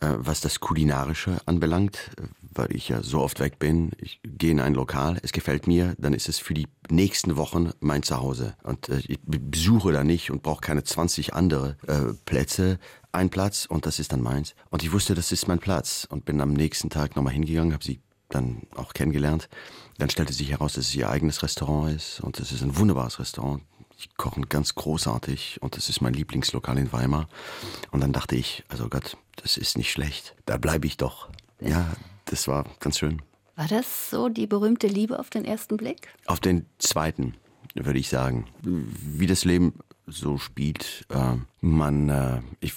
was 0.00 0.40
das 0.40 0.60
Kulinarische 0.60 1.38
anbelangt, 1.46 2.10
weil 2.54 2.74
ich 2.74 2.88
ja 2.88 3.02
so 3.02 3.20
oft 3.20 3.40
weg 3.40 3.58
bin. 3.58 3.92
Ich 3.98 4.20
gehe 4.22 4.52
in 4.52 4.60
ein 4.60 4.74
Lokal, 4.74 5.18
es 5.22 5.32
gefällt 5.32 5.66
mir, 5.66 5.94
dann 5.98 6.14
ist 6.14 6.28
es 6.28 6.38
für 6.38 6.54
die 6.54 6.68
nächsten 6.90 7.36
Wochen 7.36 7.70
mein 7.80 8.02
Zuhause. 8.02 8.54
Und 8.62 8.88
äh, 8.88 9.00
ich 9.06 9.18
besuche 9.24 9.92
da 9.92 10.04
nicht 10.04 10.30
und 10.30 10.42
brauche 10.42 10.60
keine 10.60 10.84
20 10.84 11.34
andere 11.34 11.76
äh, 11.86 12.14
Plätze. 12.24 12.78
Ein 13.12 13.30
Platz 13.30 13.66
und 13.66 13.86
das 13.86 13.98
ist 13.98 14.12
dann 14.12 14.22
meins. 14.22 14.54
Und 14.70 14.82
ich 14.82 14.92
wusste, 14.92 15.14
das 15.14 15.30
ist 15.30 15.46
mein 15.46 15.60
Platz 15.60 16.06
und 16.08 16.24
bin 16.24 16.40
am 16.40 16.52
nächsten 16.52 16.90
Tag 16.90 17.14
nochmal 17.16 17.32
hingegangen, 17.32 17.72
habe 17.72 17.84
sie 17.84 18.00
dann 18.28 18.62
auch 18.74 18.92
kennengelernt. 18.92 19.48
Dann 19.98 20.10
stellte 20.10 20.32
sich 20.32 20.50
heraus, 20.50 20.72
dass 20.72 20.86
es 20.86 20.94
ihr 20.96 21.08
eigenes 21.08 21.42
Restaurant 21.42 21.94
ist 21.94 22.20
und 22.20 22.40
es 22.40 22.50
ist 22.50 22.62
ein 22.62 22.76
wunderbares 22.76 23.20
Restaurant. 23.20 23.62
Die 24.02 24.08
kochen 24.16 24.48
ganz 24.48 24.74
großartig 24.74 25.58
und 25.62 25.76
das 25.76 25.88
ist 25.88 26.00
mein 26.00 26.14
Lieblingslokal 26.14 26.78
in 26.78 26.92
Weimar. 26.92 27.28
Und 27.90 28.00
dann 28.00 28.12
dachte 28.12 28.36
ich, 28.36 28.64
also 28.68 28.88
Gott, 28.88 29.16
das 29.36 29.56
ist 29.56 29.76
nicht 29.76 29.92
schlecht. 29.92 30.34
Da 30.46 30.56
bleibe 30.56 30.86
ich 30.86 30.96
doch. 30.96 31.28
Ja, 31.60 31.94
das 32.26 32.48
war 32.48 32.64
ganz 32.80 32.98
schön. 32.98 33.22
War 33.56 33.68
das 33.68 34.10
so 34.10 34.28
die 34.28 34.46
berühmte 34.46 34.88
Liebe 34.88 35.18
auf 35.18 35.30
den 35.30 35.44
ersten 35.44 35.76
Blick? 35.76 36.08
Auf 36.26 36.40
den 36.40 36.66
zweiten, 36.78 37.34
würde 37.74 37.98
ich 37.98 38.08
sagen. 38.08 38.46
Wie 38.62 39.26
das 39.26 39.44
Leben 39.44 39.74
so 40.06 40.38
spielt. 40.38 41.06
Äh, 41.08 41.36
man, 41.60 42.08
äh, 42.08 42.40
ich 42.60 42.74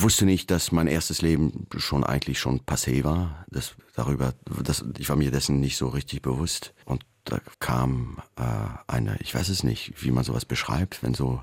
wusste 0.00 0.24
nicht, 0.24 0.50
dass 0.50 0.72
mein 0.72 0.86
erstes 0.86 1.22
Leben 1.22 1.66
schon 1.76 2.04
eigentlich 2.04 2.38
schon 2.38 2.60
passé 2.60 3.04
war. 3.04 3.44
Das, 3.50 3.74
darüber, 3.94 4.34
das, 4.62 4.84
ich 4.98 5.08
war 5.08 5.16
mir 5.16 5.30
dessen 5.30 5.60
nicht 5.60 5.76
so 5.76 5.88
richtig 5.88 6.22
bewusst. 6.22 6.74
Und 6.84 7.04
da 7.24 7.40
kam 7.60 8.18
äh, 8.36 8.42
eine, 8.86 9.16
ich 9.20 9.34
weiß 9.34 9.48
es 9.48 9.62
nicht, 9.62 10.02
wie 10.02 10.10
man 10.10 10.24
sowas 10.24 10.44
beschreibt, 10.44 11.02
wenn 11.02 11.14
so 11.14 11.42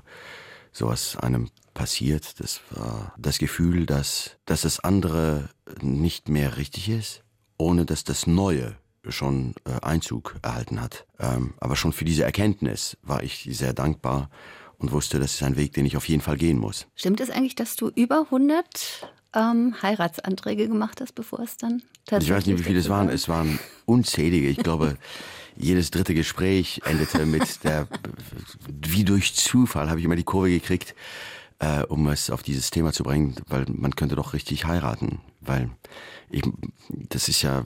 sowas 0.72 1.16
einem 1.16 1.50
passiert. 1.74 2.40
Das 2.40 2.60
war 2.70 3.14
das 3.18 3.38
Gefühl, 3.38 3.86
dass, 3.86 4.36
dass 4.44 4.62
das 4.62 4.80
andere 4.80 5.48
nicht 5.80 6.28
mehr 6.28 6.56
richtig 6.56 6.88
ist, 6.88 7.22
ohne 7.58 7.86
dass 7.86 8.04
das 8.04 8.26
Neue 8.26 8.76
schon 9.08 9.54
äh, 9.64 9.80
Einzug 9.82 10.36
erhalten 10.42 10.80
hat. 10.80 11.06
Ähm, 11.18 11.54
aber 11.58 11.76
schon 11.76 11.92
für 11.92 12.04
diese 12.04 12.24
Erkenntnis 12.24 12.98
war 13.02 13.22
ich 13.22 13.48
sehr 13.50 13.72
dankbar 13.72 14.30
und 14.78 14.92
wusste, 14.92 15.18
das 15.18 15.34
ist 15.34 15.42
ein 15.42 15.56
Weg, 15.56 15.72
den 15.72 15.86
ich 15.86 15.96
auf 15.96 16.08
jeden 16.08 16.22
Fall 16.22 16.36
gehen 16.36 16.58
muss. 16.58 16.86
Stimmt 16.94 17.20
es 17.20 17.30
eigentlich, 17.30 17.54
dass 17.54 17.76
du 17.76 17.88
über 17.88 18.22
100 18.22 19.10
ähm, 19.34 19.74
Heiratsanträge 19.82 20.68
gemacht 20.68 21.00
hast, 21.00 21.14
bevor 21.14 21.40
es 21.40 21.56
dann 21.56 21.82
tatsächlich 22.04 22.28
Ich 22.28 22.36
weiß 22.36 22.46
nicht, 22.46 22.58
wie 22.58 22.62
viele 22.62 22.80
es 22.80 22.88
waren. 22.88 23.08
Es 23.08 23.28
waren 23.28 23.58
unzählige. 23.86 24.48
Ich 24.48 24.58
glaube, 24.58 24.96
jedes 25.56 25.90
dritte 25.90 26.14
Gespräch 26.14 26.80
endete 26.84 27.26
mit 27.26 27.64
der, 27.64 27.86
wie 28.68 29.04
durch 29.04 29.34
Zufall 29.34 29.88
habe 29.88 30.00
ich 30.00 30.06
immer 30.06 30.16
die 30.16 30.24
Kurve 30.24 30.50
gekriegt, 30.50 30.94
äh, 31.58 31.82
um 31.84 32.08
es 32.08 32.30
auf 32.30 32.42
dieses 32.42 32.70
Thema 32.70 32.92
zu 32.92 33.02
bringen, 33.02 33.36
weil 33.48 33.66
man 33.68 33.94
könnte 33.94 34.16
doch 34.16 34.32
richtig 34.32 34.64
heiraten, 34.64 35.20
weil 35.40 35.70
eben, 36.30 36.72
das 36.88 37.28
ist 37.28 37.42
ja 37.42 37.64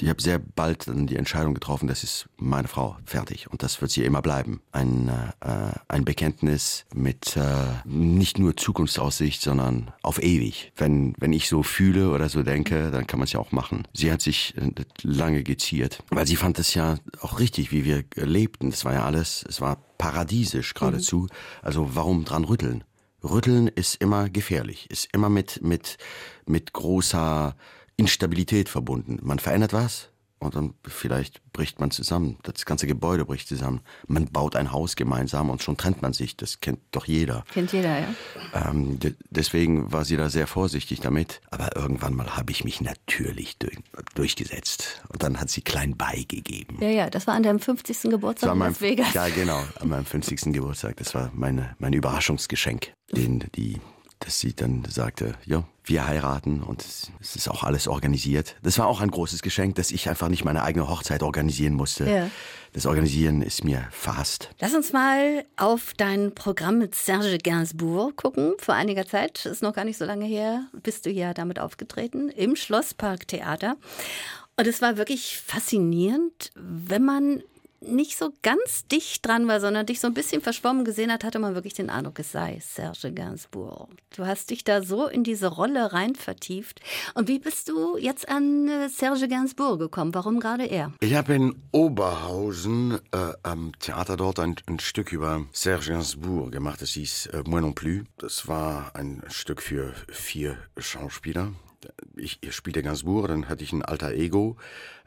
ich 0.00 0.08
habe 0.08 0.22
sehr 0.22 0.38
bald 0.38 0.88
dann 0.88 1.06
die 1.06 1.16
Entscheidung 1.16 1.54
getroffen, 1.54 1.88
das 1.88 2.04
ist 2.04 2.28
meine 2.36 2.68
Frau, 2.68 2.96
fertig. 3.04 3.50
Und 3.50 3.62
das 3.62 3.80
wird 3.80 3.90
sie 3.90 4.04
immer 4.04 4.22
bleiben. 4.22 4.60
Ein, 4.72 5.08
äh, 5.40 5.72
ein 5.88 6.04
Bekenntnis 6.04 6.84
mit 6.94 7.36
äh, 7.36 7.42
nicht 7.84 8.38
nur 8.38 8.56
Zukunftsaussicht, 8.56 9.40
sondern 9.40 9.90
auf 10.02 10.22
ewig. 10.22 10.72
Wenn, 10.76 11.14
wenn 11.18 11.32
ich 11.32 11.48
so 11.48 11.62
fühle 11.62 12.10
oder 12.10 12.28
so 12.28 12.42
denke, 12.42 12.90
dann 12.90 13.06
kann 13.06 13.18
man 13.18 13.24
es 13.24 13.32
ja 13.32 13.40
auch 13.40 13.52
machen. 13.52 13.86
Sie 13.92 14.12
hat 14.12 14.22
sich 14.22 14.54
äh, 14.56 14.70
lange 15.02 15.42
geziert, 15.42 16.02
weil 16.10 16.26
sie 16.26 16.36
fand 16.36 16.58
es 16.58 16.74
ja 16.74 16.96
auch 17.20 17.38
richtig, 17.38 17.72
wie 17.72 17.84
wir 17.84 18.04
lebten. 18.14 18.70
Das 18.70 18.84
war 18.84 18.94
ja 18.94 19.04
alles, 19.04 19.44
es 19.48 19.60
war 19.60 19.78
paradiesisch 19.98 20.74
geradezu. 20.74 21.20
Mhm. 21.20 21.28
Also 21.62 21.90
warum 21.94 22.24
dran 22.24 22.44
rütteln? 22.44 22.84
Rütteln 23.22 23.66
ist 23.66 23.96
immer 23.96 24.28
gefährlich, 24.28 24.88
ist 24.90 25.08
immer 25.12 25.28
mit, 25.28 25.60
mit, 25.62 25.98
mit 26.46 26.72
großer 26.72 27.56
Instabilität 27.98 28.70
verbunden. 28.70 29.18
Man 29.22 29.38
verändert 29.38 29.74
was 29.74 30.08
und 30.38 30.54
dann 30.54 30.74
vielleicht 30.86 31.42
bricht 31.52 31.80
man 31.80 31.90
zusammen. 31.90 32.38
Das 32.44 32.64
ganze 32.64 32.86
Gebäude 32.86 33.24
bricht 33.24 33.48
zusammen. 33.48 33.80
Man 34.06 34.26
baut 34.26 34.54
ein 34.54 34.70
Haus 34.70 34.94
gemeinsam 34.94 35.50
und 35.50 35.62
schon 35.62 35.76
trennt 35.76 36.00
man 36.00 36.12
sich. 36.12 36.36
Das 36.36 36.60
kennt 36.60 36.78
doch 36.92 37.06
jeder. 37.06 37.44
Kennt 37.52 37.72
jeder, 37.72 37.98
ja. 37.98 38.14
Ähm, 38.54 39.00
deswegen 39.30 39.92
war 39.92 40.04
sie 40.04 40.16
da 40.16 40.30
sehr 40.30 40.46
vorsichtig 40.46 41.00
damit. 41.00 41.40
Aber 41.50 41.74
irgendwann 41.76 42.14
mal 42.14 42.36
habe 42.36 42.52
ich 42.52 42.64
mich 42.64 42.80
natürlich 42.80 43.58
durch, 43.58 43.76
durchgesetzt. 44.14 45.02
Und 45.08 45.24
dann 45.24 45.40
hat 45.40 45.50
sie 45.50 45.62
klein 45.62 45.96
beigegeben. 45.96 46.78
Ja, 46.80 46.90
ja, 46.90 47.10
das 47.10 47.26
war 47.26 47.34
an 47.34 47.42
deinem 47.42 47.58
50. 47.58 48.02
Geburtstag 48.02 48.52
in 48.52 48.58
Las 48.60 48.80
Vegas. 48.80 49.12
Ja, 49.14 49.28
genau, 49.28 49.60
an 49.80 49.88
meinem 49.88 50.04
50. 50.04 50.52
Geburtstag. 50.52 50.96
Das 50.98 51.14
war 51.16 51.32
meine, 51.34 51.74
mein 51.80 51.92
Überraschungsgeschenk, 51.92 52.92
den 53.10 53.44
die 53.56 53.80
dass 54.20 54.40
sie 54.40 54.54
dann 54.54 54.84
sagte, 54.88 55.34
ja, 55.44 55.64
wir 55.84 56.06
heiraten 56.06 56.62
und 56.62 56.82
es 56.82 57.36
ist 57.36 57.48
auch 57.48 57.64
alles 57.64 57.88
organisiert. 57.88 58.56
Das 58.62 58.78
war 58.78 58.86
auch 58.86 59.00
ein 59.00 59.10
großes 59.10 59.42
Geschenk, 59.42 59.76
dass 59.76 59.90
ich 59.90 60.08
einfach 60.08 60.28
nicht 60.28 60.44
meine 60.44 60.62
eigene 60.62 60.88
Hochzeit 60.88 61.22
organisieren 61.22 61.74
musste. 61.74 62.08
Ja. 62.08 62.30
Das 62.74 62.84
Organisieren 62.84 63.40
ist 63.42 63.64
mir 63.64 63.88
fast. 63.90 64.50
Lass 64.60 64.74
uns 64.74 64.92
mal 64.92 65.44
auf 65.56 65.94
dein 65.96 66.34
Programm 66.34 66.78
mit 66.78 66.94
Serge 66.94 67.38
Gainsbourg 67.38 68.16
gucken. 68.16 68.54
Vor 68.58 68.74
einiger 68.74 69.06
Zeit, 69.06 69.46
ist 69.46 69.62
noch 69.62 69.72
gar 69.72 69.84
nicht 69.84 69.96
so 69.96 70.04
lange 70.04 70.26
her, 70.26 70.66
bist 70.82 71.06
du 71.06 71.10
ja 71.10 71.32
damit 71.32 71.58
aufgetreten 71.58 72.28
im 72.28 72.56
Schlossparktheater. 72.56 73.76
Und 74.56 74.66
es 74.66 74.82
war 74.82 74.96
wirklich 74.96 75.38
faszinierend, 75.38 76.50
wenn 76.54 77.04
man 77.04 77.42
nicht 77.80 78.16
so 78.16 78.32
ganz 78.42 78.86
dicht 78.88 79.26
dran 79.26 79.46
war, 79.46 79.60
sondern 79.60 79.86
dich 79.86 80.00
so 80.00 80.06
ein 80.06 80.14
bisschen 80.14 80.42
verschwommen 80.42 80.84
gesehen 80.84 81.12
hat, 81.12 81.24
hatte 81.24 81.38
man 81.38 81.54
wirklich 81.54 81.74
den 81.74 81.90
Eindruck, 81.90 82.18
es 82.18 82.32
sei 82.32 82.60
Serge 82.60 83.12
Gainsbourg. 83.12 83.88
Du 84.14 84.26
hast 84.26 84.50
dich 84.50 84.64
da 84.64 84.82
so 84.82 85.06
in 85.06 85.22
diese 85.22 85.48
Rolle 85.48 85.92
rein 85.92 86.14
vertieft. 86.14 86.80
Und 87.14 87.28
wie 87.28 87.38
bist 87.38 87.68
du 87.68 87.96
jetzt 87.96 88.28
an 88.28 88.68
äh, 88.68 88.88
Serge 88.88 89.28
Gainsbourg 89.28 89.78
gekommen? 89.78 90.14
Warum 90.14 90.40
gerade 90.40 90.64
er? 90.64 90.92
Ich 91.00 91.14
habe 91.14 91.34
in 91.34 91.54
Oberhausen 91.70 92.98
äh, 93.12 93.32
am 93.42 93.72
Theater 93.78 94.16
dort 94.16 94.40
ein, 94.40 94.56
ein, 94.66 94.80
Stück 94.80 95.12
über 95.12 95.46
Serge 95.52 95.92
Gainsbourg 95.92 96.50
gemacht. 96.50 96.82
Das 96.82 96.90
hieß 96.90 97.26
äh, 97.26 97.42
Moi 97.46 97.60
non 97.60 97.74
plus. 97.74 98.04
Das 98.18 98.48
war 98.48 98.94
ein 98.94 99.22
Stück 99.28 99.62
für 99.62 99.94
vier 100.08 100.56
Schauspieler. 100.76 101.52
Ich, 102.16 102.38
ich 102.40 102.54
spielte 102.54 102.82
Gainsbourg, 102.82 103.28
dann 103.28 103.48
hatte 103.48 103.62
ich 103.62 103.72
ein 103.72 103.82
alter 103.82 104.10
Ego, 104.12 104.56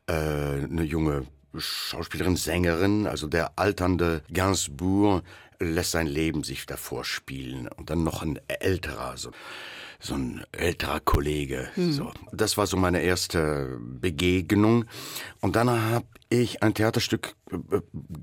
äh, 0.07 0.13
eine 0.13 0.83
junge 0.83 1.27
Schauspielerin, 1.57 2.35
Sängerin, 2.37 3.07
also 3.07 3.27
der 3.27 3.57
alternde 3.57 4.21
Gainsbourg 4.31 5.23
lässt 5.59 5.91
sein 5.91 6.07
Leben 6.07 6.43
sich 6.43 6.65
davor 6.65 7.03
spielen 7.05 7.67
und 7.67 7.89
dann 7.89 8.03
noch 8.03 8.21
ein 8.21 8.39
älterer, 8.47 9.17
so, 9.17 9.31
so 9.99 10.15
ein 10.15 10.43
älterer 10.51 10.99
Kollege. 10.99 11.69
Hm. 11.75 11.91
So. 11.91 12.11
Das 12.31 12.57
war 12.57 12.67
so 12.67 12.77
meine 12.77 13.01
erste 13.01 13.77
Begegnung. 13.79 14.85
Und 15.39 15.55
dann 15.55 15.69
habe 15.69 16.05
ich 16.29 16.63
ein 16.63 16.73
Theaterstück 16.73 17.35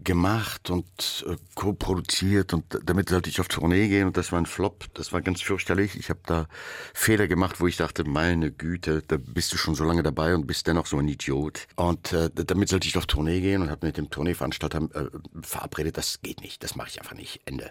gemacht 0.04 0.70
und 0.70 1.24
äh, 1.28 1.36
co-produziert 1.54 2.54
und 2.54 2.64
damit 2.84 3.10
sollte 3.10 3.28
ich 3.28 3.40
auf 3.40 3.48
Tournee 3.48 3.88
gehen 3.88 4.06
und 4.06 4.16
das 4.16 4.32
war 4.32 4.38
ein 4.38 4.46
Flop. 4.46 4.86
Das 4.94 5.12
war 5.12 5.20
ganz 5.20 5.42
fürchterlich. 5.42 5.96
Ich 5.96 6.08
habe 6.08 6.20
da 6.24 6.46
Fehler 6.94 7.28
gemacht, 7.28 7.60
wo 7.60 7.66
ich 7.66 7.76
dachte, 7.76 8.04
meine 8.04 8.50
Güte, 8.50 9.02
da 9.06 9.16
bist 9.18 9.52
du 9.52 9.56
schon 9.56 9.74
so 9.74 9.84
lange 9.84 10.02
dabei 10.02 10.34
und 10.34 10.46
bist 10.46 10.66
dennoch 10.66 10.86
so 10.86 10.98
ein 10.98 11.08
Idiot. 11.08 11.66
Und 11.76 12.12
äh, 12.12 12.30
damit 12.32 12.68
sollte 12.68 12.88
ich 12.88 12.96
auf 12.96 13.06
Tournee 13.06 13.40
gehen 13.40 13.62
und 13.62 13.70
habe 13.70 13.86
mit 13.86 13.96
dem 13.96 14.10
Tourneeveranstalter 14.10 14.88
äh, 14.94 15.06
verabredet, 15.42 15.98
das 15.98 16.20
geht 16.22 16.40
nicht, 16.40 16.62
das 16.64 16.74
mache 16.74 16.88
ich 16.88 17.00
einfach 17.00 17.14
nicht. 17.14 17.40
Ende. 17.44 17.70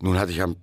Nun 0.00 0.18
hatte 0.18 0.32
ich 0.32 0.42
einen, 0.42 0.56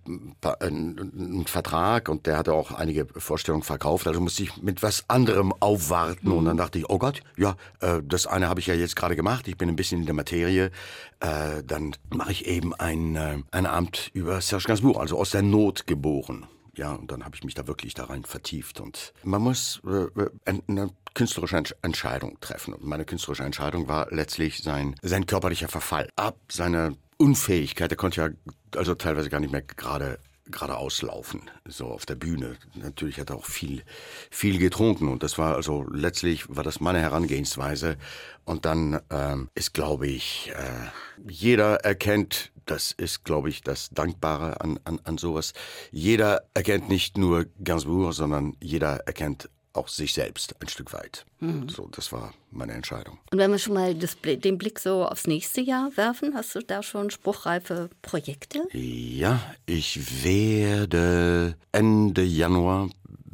einen, 0.60 1.00
einen, 1.00 1.48
Vertrag 1.48 2.10
und 2.10 2.26
der 2.26 2.38
hatte 2.38 2.54
auch 2.54 2.72
einige 2.72 3.06
Vorstellungen 3.18 3.64
verkauft, 3.64 4.08
also 4.08 4.20
musste 4.20 4.44
ich 4.44 4.58
mit 4.58 4.82
was 4.84 5.10
anderem 5.10 5.54
aufwarten 5.60 6.30
mhm. 6.30 6.38
und 6.38 6.46
dann 6.46 6.58
dachte 6.58 6.80
ich, 6.80 6.90
oh 6.90 6.98
Gott, 6.98 7.22
ja, 7.38 7.56
äh, 7.82 8.02
das 8.04 8.26
eine 8.26 8.50
habe 8.50 8.60
ich 8.60 8.68
ja 8.68 8.74
jetzt 8.74 8.96
gerade 8.96 9.16
gemacht. 9.16 9.48
Ich 9.48 9.58
bin 9.58 9.70
ein 9.70 9.76
bisschen 9.76 10.07
der 10.08 10.16
Materie. 10.16 10.72
Äh, 11.20 11.64
dann 11.64 11.96
mache 12.10 12.32
ich 12.32 12.48
eben 12.48 12.74
ein, 12.74 13.16
äh, 13.16 13.38
ein 13.52 13.66
Amt 13.66 14.10
über 14.14 14.42
Serge 14.42 14.66
Gainsbourg, 14.66 15.00
also 15.00 15.18
aus 15.18 15.32
der 15.32 15.44
Not 15.44 15.88
geboren. 15.88 16.48
Ja, 16.76 16.94
und 16.94 17.12
dann 17.12 17.26
habe 17.26 17.36
ich 17.36 17.44
mich 17.44 17.56
da 17.56 17.68
wirklich 17.68 17.94
da 17.96 18.06
rein 18.06 18.24
vertieft. 18.24 18.80
Und 18.80 19.14
man 19.24 19.42
muss 19.42 19.82
äh, 19.86 20.22
äh 20.22 20.62
eine 20.68 20.92
künstlerische 21.16 21.76
Entscheidung 21.82 22.38
treffen. 22.40 22.76
Und 22.76 22.84
meine 22.84 23.06
künstlerische 23.06 23.44
Entscheidung 23.44 23.88
war 23.88 24.08
letztlich 24.12 24.60
sein, 24.62 24.96
sein 25.02 25.26
körperlicher 25.26 25.68
Verfall. 25.68 26.10
Ab 26.16 26.38
seiner 26.52 26.94
Unfähigkeit, 27.18 27.92
er 27.92 27.98
konnte 27.98 28.22
ja 28.22 28.30
also 28.76 28.94
teilweise 28.94 29.30
gar 29.30 29.40
nicht 29.40 29.52
mehr 29.52 29.64
gerade 29.64 30.20
geradeaus 30.52 31.02
laufen, 31.02 31.42
so 31.66 31.88
auf 31.88 32.06
der 32.06 32.16
Bühne. 32.16 32.58
Natürlich 32.76 33.20
hat 33.20 33.30
er 33.30 33.38
auch 33.38 33.46
viel, 33.46 33.84
viel 34.30 34.58
getrunken 34.60 35.08
und 35.08 35.24
das 35.24 35.38
war 35.38 35.56
also 35.56 35.86
letztlich 35.92 36.56
war 36.56 36.64
das 36.64 36.80
meine 36.80 37.00
Herangehensweise. 37.00 37.98
Und 38.46 38.66
dann 38.66 39.02
ähm, 39.10 39.50
ist, 39.56 39.74
glaube 39.74 40.08
ich, 40.08 40.52
äh, 40.56 41.30
jeder 41.30 41.84
erkennt, 41.84 42.52
das 42.66 42.92
ist, 42.92 43.24
glaube 43.24 43.50
ich, 43.50 43.62
das 43.62 43.90
Dankbare 43.90 44.62
an, 44.62 44.80
an, 44.84 45.00
an 45.04 45.18
sowas. 45.18 45.54
Jeder 45.92 46.44
erkennt 46.54 46.90
nicht 46.90 47.18
nur 47.18 47.46
Gainsbourg, 47.64 48.14
sondern 48.14 48.56
jeder 48.62 49.08
erkennt 49.08 49.50
auch 49.78 49.88
sich 49.88 50.14
selbst 50.14 50.56
ein 50.62 50.68
Stück 50.68 50.94
weit. 50.94 51.26
Mhm. 51.40 51.70
So, 51.70 51.88
das 51.92 52.12
war 52.12 52.34
meine 52.52 52.74
Entscheidung. 52.74 53.20
Und 53.32 53.38
wenn 53.38 53.52
wir 53.52 53.60
schon 53.60 53.74
mal 53.74 53.96
das, 53.96 54.18
den 54.22 54.58
Blick 54.58 54.80
so 54.80 55.06
aufs 55.06 55.28
nächste 55.28 55.62
Jahr 55.62 55.96
werfen, 55.96 56.34
hast 56.34 56.56
du 56.56 56.60
da 56.60 56.84
schon 56.84 57.10
spruchreife 57.12 57.90
Projekte? 58.02 58.68
Ja, 58.74 59.40
ich 59.66 60.24
werde 60.24 61.56
Ende 61.72 62.24
Januar 62.24 62.90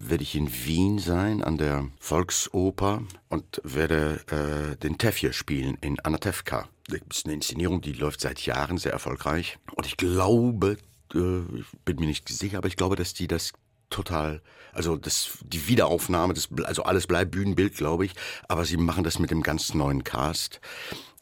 werde 0.09 0.23
ich 0.23 0.35
in 0.35 0.51
Wien 0.65 0.99
sein 0.99 1.43
an 1.43 1.57
der 1.57 1.87
Volksoper 1.99 3.03
und 3.29 3.61
werde 3.63 4.21
äh, 4.29 4.75
den 4.77 4.97
Tefje 4.97 5.33
spielen 5.33 5.77
in 5.81 5.99
Anatevka. 5.99 6.67
Das 6.87 6.99
ist 7.17 7.25
eine 7.25 7.35
Inszenierung, 7.35 7.81
die 7.81 7.93
läuft 7.93 8.21
seit 8.21 8.45
Jahren 8.45 8.77
sehr 8.77 8.91
erfolgreich. 8.91 9.57
Und 9.75 9.85
ich 9.85 9.97
glaube, 9.97 10.77
äh, 11.13 11.39
ich 11.57 11.65
bin 11.85 11.97
mir 11.97 12.07
nicht 12.07 12.27
sicher, 12.29 12.57
aber 12.57 12.67
ich 12.67 12.75
glaube, 12.75 12.95
dass 12.95 13.13
die 13.13 13.27
das 13.27 13.53
total, 13.93 14.41
also 14.73 14.97
das, 14.97 15.37
die 15.43 15.67
Wiederaufnahme, 15.67 16.33
das, 16.33 16.49
also 16.65 16.83
alles 16.83 17.07
bleibt 17.07 17.31
Bühnenbild, 17.31 17.75
glaube 17.75 18.05
ich, 18.05 18.13
aber 18.47 18.65
sie 18.65 18.77
machen 18.77 19.03
das 19.03 19.19
mit 19.19 19.31
dem 19.31 19.43
ganz 19.43 19.73
neuen 19.73 20.03
Cast 20.03 20.59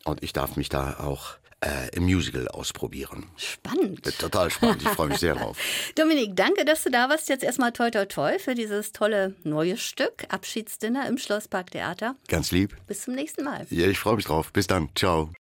und 0.06 0.24
ich 0.24 0.34
darf 0.34 0.56
mich 0.56 0.70
da 0.70 1.00
auch 1.00 1.36
äh, 1.64 1.96
im 1.96 2.04
Musical 2.04 2.48
ausprobieren. 2.48 3.26
Spannend. 3.38 4.18
Total 4.18 4.50
spannend. 4.50 4.82
Ich 4.82 4.90
freue 4.90 5.10
mich 5.10 5.20
sehr 5.20 5.36
drauf. 5.36 5.58
Dominik, 5.96 6.36
danke, 6.36 6.66
dass 6.66 6.84
du 6.84 6.90
da 6.90 7.08
warst. 7.08 7.30
Jetzt 7.30 7.44
erstmal 7.44 7.72
toi 7.72 7.92
toi 7.92 8.06
toi 8.06 8.40
für 8.40 8.56
dieses 8.56 8.94
tolle 8.94 9.36
neue 9.44 9.78
Stück. 9.78 10.26
Abschiedsdinner 10.30 11.08
im 11.08 11.20
Schlossparktheater. 11.20 12.16
Ganz 12.28 12.52
lieb. 12.52 12.76
Bis 12.88 13.04
zum 13.04 13.14
nächsten 13.14 13.44
Mal. 13.44 13.68
Ja, 13.70 13.86
ich 13.88 14.00
freue 14.00 14.16
mich 14.16 14.26
drauf. 14.26 14.52
Bis 14.52 14.66
dann. 14.66 14.90
Ciao. 14.96 15.30